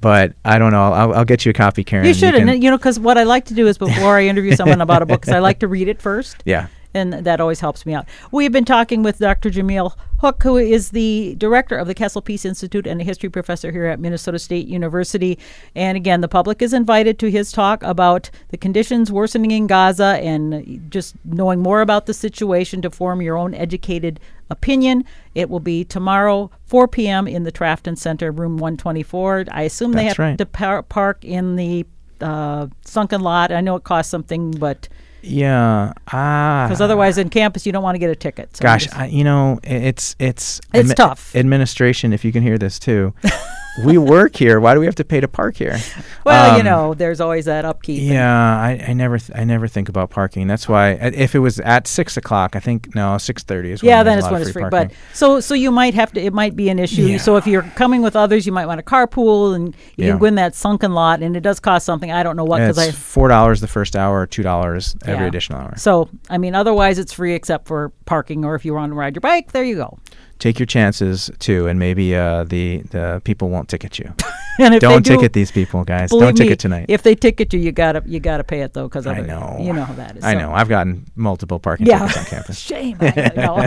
but 0.00 0.34
I 0.44 0.58
don't 0.58 0.70
know. 0.72 0.92
I'll, 0.92 1.14
I'll 1.14 1.24
get 1.24 1.44
you 1.44 1.50
a 1.50 1.54
copy, 1.54 1.82
Karen. 1.82 2.06
you 2.06 2.14
should, 2.14 2.34
can- 2.34 2.48
and 2.48 2.62
you 2.62 2.70
know, 2.70 2.76
because 2.76 3.00
what 3.00 3.18
I 3.18 3.24
like 3.24 3.46
to 3.46 3.54
do 3.54 3.66
is 3.66 3.78
before 3.78 4.16
I 4.16 4.26
interview 4.26 4.54
someone 4.54 4.80
about 4.80 5.02
a 5.02 5.06
book, 5.06 5.26
is 5.26 5.32
I 5.32 5.40
like 5.40 5.58
to 5.60 5.68
read 5.68 5.88
it 5.88 6.00
first. 6.00 6.36
yeah. 6.44 6.68
And 6.96 7.12
that 7.12 7.40
always 7.42 7.60
helps 7.60 7.84
me 7.84 7.92
out. 7.92 8.06
We 8.32 8.44
have 8.44 8.52
been 8.52 8.64
talking 8.64 9.02
with 9.02 9.18
Dr. 9.18 9.50
Jameel 9.50 9.94
Haque, 10.22 10.42
who 10.42 10.56
is 10.56 10.90
the 10.90 11.34
director 11.36 11.76
of 11.76 11.86
the 11.86 11.94
Kessel 11.94 12.22
Peace 12.22 12.46
Institute 12.46 12.86
and 12.86 13.02
a 13.02 13.04
history 13.04 13.28
professor 13.28 13.70
here 13.70 13.84
at 13.84 14.00
Minnesota 14.00 14.38
State 14.38 14.66
University. 14.66 15.38
And 15.74 15.96
again, 15.96 16.22
the 16.22 16.28
public 16.28 16.62
is 16.62 16.72
invited 16.72 17.18
to 17.18 17.30
his 17.30 17.52
talk 17.52 17.82
about 17.82 18.30
the 18.48 18.56
conditions 18.56 19.12
worsening 19.12 19.50
in 19.50 19.66
Gaza 19.66 20.18
and 20.22 20.90
just 20.90 21.14
knowing 21.24 21.60
more 21.60 21.82
about 21.82 22.06
the 22.06 22.14
situation 22.14 22.80
to 22.80 22.90
form 22.90 23.20
your 23.20 23.36
own 23.36 23.52
educated 23.52 24.18
opinion. 24.48 25.04
It 25.34 25.50
will 25.50 25.60
be 25.60 25.84
tomorrow, 25.84 26.50
4 26.64 26.88
p.m. 26.88 27.28
in 27.28 27.42
the 27.42 27.52
Trafton 27.52 27.96
Center, 27.96 28.32
room 28.32 28.56
124. 28.56 29.46
I 29.50 29.62
assume 29.62 29.92
they 29.92 30.04
have 30.04 30.18
right. 30.18 30.38
to 30.38 30.46
par- 30.46 30.82
park 30.82 31.24
in 31.24 31.56
the 31.56 31.84
uh, 32.22 32.68
sunken 32.84 33.20
lot. 33.20 33.52
I 33.52 33.60
know 33.60 33.76
it 33.76 33.84
costs 33.84 34.10
something, 34.10 34.52
but 34.52 34.88
Yeah. 35.26 35.92
Ah. 36.12 36.66
because 36.68 36.80
otherwise 36.80 37.18
in 37.18 37.28
campus 37.30 37.66
you 37.66 37.72
don't 37.72 37.82
want 37.82 37.94
to 37.94 37.98
get 37.98 38.10
a 38.10 38.16
ticket. 38.16 38.56
So 38.56 38.62
Gosh, 38.62 38.88
I, 38.92 39.06
you 39.06 39.24
know, 39.24 39.58
it's 39.64 40.14
it's 40.18 40.60
It's 40.72 40.94
tough. 40.94 41.34
Administration, 41.34 42.12
if 42.12 42.24
you 42.24 42.32
can 42.32 42.42
hear 42.42 42.58
this 42.58 42.78
too, 42.78 43.12
we 43.84 43.98
work 43.98 44.36
here. 44.36 44.58
Why 44.58 44.72
do 44.74 44.80
we 44.80 44.86
have 44.86 44.94
to 44.96 45.04
pay 45.04 45.20
to 45.20 45.28
park 45.28 45.56
here? 45.56 45.78
well, 46.24 46.54
you 46.54 46.60
Um, 46.60 46.64
know, 46.64 46.94
there's 46.94 47.20
always 47.20 47.44
that 47.44 47.64
upkeep. 47.64 48.00
Yeah, 48.02 48.30
I, 48.58 48.82
I 48.88 48.92
never 48.94 49.18
th- 49.18 49.30
I 49.34 49.44
never 49.44 49.68
think 49.68 49.88
about 49.88 50.10
parking. 50.10 50.46
That's 50.46 50.68
why 50.68 50.92
i- 50.92 51.12
if 51.14 51.34
it 51.34 51.40
was 51.40 51.60
at 51.60 51.86
six 51.86 52.16
o'clock, 52.16 52.56
I 52.56 52.60
think 52.60 52.94
no 52.94 53.18
six 53.18 53.42
thirty 53.42 53.72
is 53.72 53.82
yeah, 53.82 54.02
then 54.02 54.18
it's 54.18 54.30
when 54.30 54.40
it's 54.40 54.50
free. 54.52 54.62
parking. 54.62 54.88
But 54.88 54.92
so 55.12 55.40
so 55.40 55.54
you 55.54 55.70
might 55.70 55.94
have 55.94 56.12
to. 56.14 56.20
It 56.20 56.32
might 56.32 56.56
be 56.56 56.68
an 56.70 56.78
issue. 56.78 57.02
Yeah. 57.02 57.18
So 57.18 57.36
if 57.36 57.46
you're 57.46 57.62
coming 57.62 58.02
with 58.02 58.16
others, 58.16 58.46
you 58.46 58.52
might 58.52 58.66
want 58.66 58.78
to 58.78 58.84
carpool, 58.84 59.54
and 59.54 59.74
you 59.96 60.04
Yeah. 60.06 60.10
can 60.12 60.18
go 60.18 60.26
in 60.26 60.34
that 60.36 60.54
sunken 60.54 60.92
lot, 60.94 61.22
and 61.22 61.36
it 61.36 61.40
does 61.40 61.60
cost 61.60 61.84
something. 61.84 62.10
I 62.10 62.22
don't 62.22 62.36
know 62.36 62.44
what 62.44 62.58
because 62.60 62.78
I. 62.78 62.90
four 62.92 63.28
dollars 63.28 63.60
the 63.60 63.68
first 63.68 63.94
hour, 63.94 64.26
two 64.26 64.42
dollars 64.42 64.96
every 65.04 65.24
Yeah. 65.24 65.28
additional 65.28 65.60
hour. 65.60 65.74
So 65.76 66.08
I 66.30 66.38
mean, 66.38 66.54
otherwise 66.54 66.98
it's 66.98 67.12
free 67.12 67.34
except 67.34 67.66
for 67.68 67.92
parking, 68.06 68.44
or 68.44 68.54
if 68.54 68.64
you 68.64 68.72
want 68.74 68.90
to 68.92 68.94
ride 68.96 69.14
your 69.14 69.20
bike, 69.20 69.52
there 69.52 69.64
you 69.64 69.76
go. 69.76 69.98
Take 70.38 70.58
your 70.58 70.66
chances 70.66 71.30
too, 71.38 71.66
and 71.66 71.78
maybe 71.78 72.14
uh, 72.14 72.44
the 72.44 72.82
the 72.90 73.20
people 73.24 73.48
won't 73.48 73.68
ticket 73.68 73.98
you. 73.98 74.12
And 74.58 74.72
if 74.74 74.80
Don't 74.80 75.04
they 75.04 75.10
do, 75.10 75.16
ticket 75.16 75.34
these 75.34 75.50
people, 75.52 75.84
guys. 75.84 76.08
Don't 76.08 76.28
me, 76.28 76.32
ticket 76.32 76.58
tonight. 76.58 76.86
If 76.88 77.02
they 77.02 77.14
ticket 77.14 77.52
you, 77.52 77.60
you 77.60 77.72
gotta 77.72 78.02
you 78.06 78.20
gotta 78.20 78.42
pay 78.42 78.62
it 78.62 78.72
though, 78.72 78.84
because 78.88 79.06
I 79.06 79.20
know. 79.20 79.58
you 79.60 79.74
know 79.74 79.84
how 79.84 79.92
that 79.92 80.16
is. 80.16 80.24
I 80.24 80.32
So- 80.32 80.38
know. 80.38 80.52
I've 80.54 80.70
gotten 80.70 81.04
multiple 81.14 81.58
parking 81.58 81.86
Yeah. 81.86 81.98
tickets 81.98 82.16
on 82.16 82.24
campus. 82.24 82.58
Shame. 82.72 82.96
All 83.02 83.58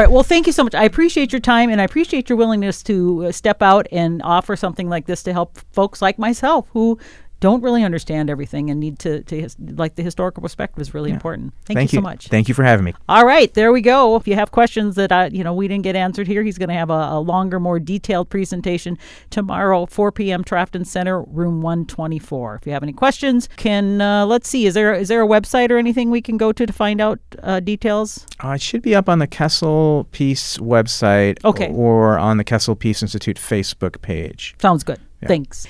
right. 0.00 0.10
Well, 0.10 0.22
thank 0.22 0.46
you 0.46 0.52
so 0.54 0.64
much. 0.64 0.74
I 0.74 0.84
appreciate 0.84 1.30
your 1.30 1.40
time 1.40 1.68
and 1.68 1.78
I 1.78 1.84
appreciate 1.84 2.30
your 2.30 2.38
willingness 2.38 2.82
to 2.84 3.26
uh, 3.26 3.32
step 3.32 3.60
out 3.60 3.86
and 3.92 4.22
offer 4.22 4.56
something 4.56 4.88
like 4.88 5.04
this 5.04 5.22
to 5.24 5.34
help 5.34 5.58
folks 5.72 6.00
like 6.00 6.18
myself 6.18 6.68
who 6.72 6.98
don't 7.44 7.62
really 7.62 7.84
understand 7.84 8.30
everything 8.30 8.70
and 8.70 8.80
need 8.80 8.98
to, 8.98 9.22
to 9.24 9.38
his, 9.38 9.54
like 9.60 9.96
the 9.96 10.02
historical 10.02 10.40
perspective 10.40 10.80
is 10.80 10.94
really 10.94 11.10
important. 11.10 11.52
Thank, 11.66 11.76
Thank 11.76 11.92
you 11.92 11.98
so 11.98 12.00
much. 12.00 12.28
Thank 12.28 12.48
you 12.48 12.54
for 12.54 12.64
having 12.64 12.86
me. 12.86 12.94
All 13.06 13.26
right, 13.26 13.52
there 13.52 13.70
we 13.70 13.82
go. 13.82 14.16
If 14.16 14.26
you 14.26 14.34
have 14.34 14.50
questions 14.50 14.94
that 14.94 15.12
I, 15.12 15.26
you 15.26 15.44
know 15.44 15.52
we 15.52 15.68
didn't 15.68 15.84
get 15.84 15.94
answered 15.94 16.26
here, 16.26 16.42
he's 16.42 16.56
going 16.56 16.70
to 16.70 16.74
have 16.74 16.88
a, 16.88 17.10
a, 17.12 17.20
longer, 17.20 17.60
more 17.60 17.78
detailed 17.78 18.30
presentation 18.30 18.96
tomorrow, 19.28 19.84
4 19.84 20.10
p.m. 20.12 20.42
Trafton 20.42 20.86
Center, 20.86 21.20
room 21.20 21.60
124. 21.60 22.54
If 22.62 22.66
you 22.66 22.72
have 22.72 22.82
any 22.82 22.94
questions, 22.94 23.50
can 23.56 24.00
uh, 24.00 24.24
let's 24.24 24.48
see, 24.48 24.64
is 24.64 24.72
there 24.72 24.94
is 24.94 25.08
there 25.08 25.22
a 25.22 25.28
website 25.28 25.70
or 25.70 25.76
anything 25.76 26.10
we 26.10 26.22
can 26.22 26.38
go 26.38 26.50
to 26.50 26.64
to 26.64 26.72
find 26.72 26.98
out 26.98 27.18
uh, 27.42 27.60
details? 27.60 28.26
Uh, 28.42 28.52
it 28.52 28.62
should 28.62 28.80
be 28.80 28.94
up 28.94 29.06
on 29.06 29.18
the 29.18 29.26
Kessel 29.26 30.08
Peace 30.12 30.56
website, 30.56 31.44
Okay. 31.44 31.70
or 31.74 32.18
on 32.18 32.38
the 32.38 32.44
Kessel 32.44 32.74
Peace 32.74 33.02
Institute 33.02 33.36
Facebook 33.36 34.00
page. 34.00 34.54
Sounds 34.58 34.82
good. 34.82 34.98
Thanks. 35.26 35.66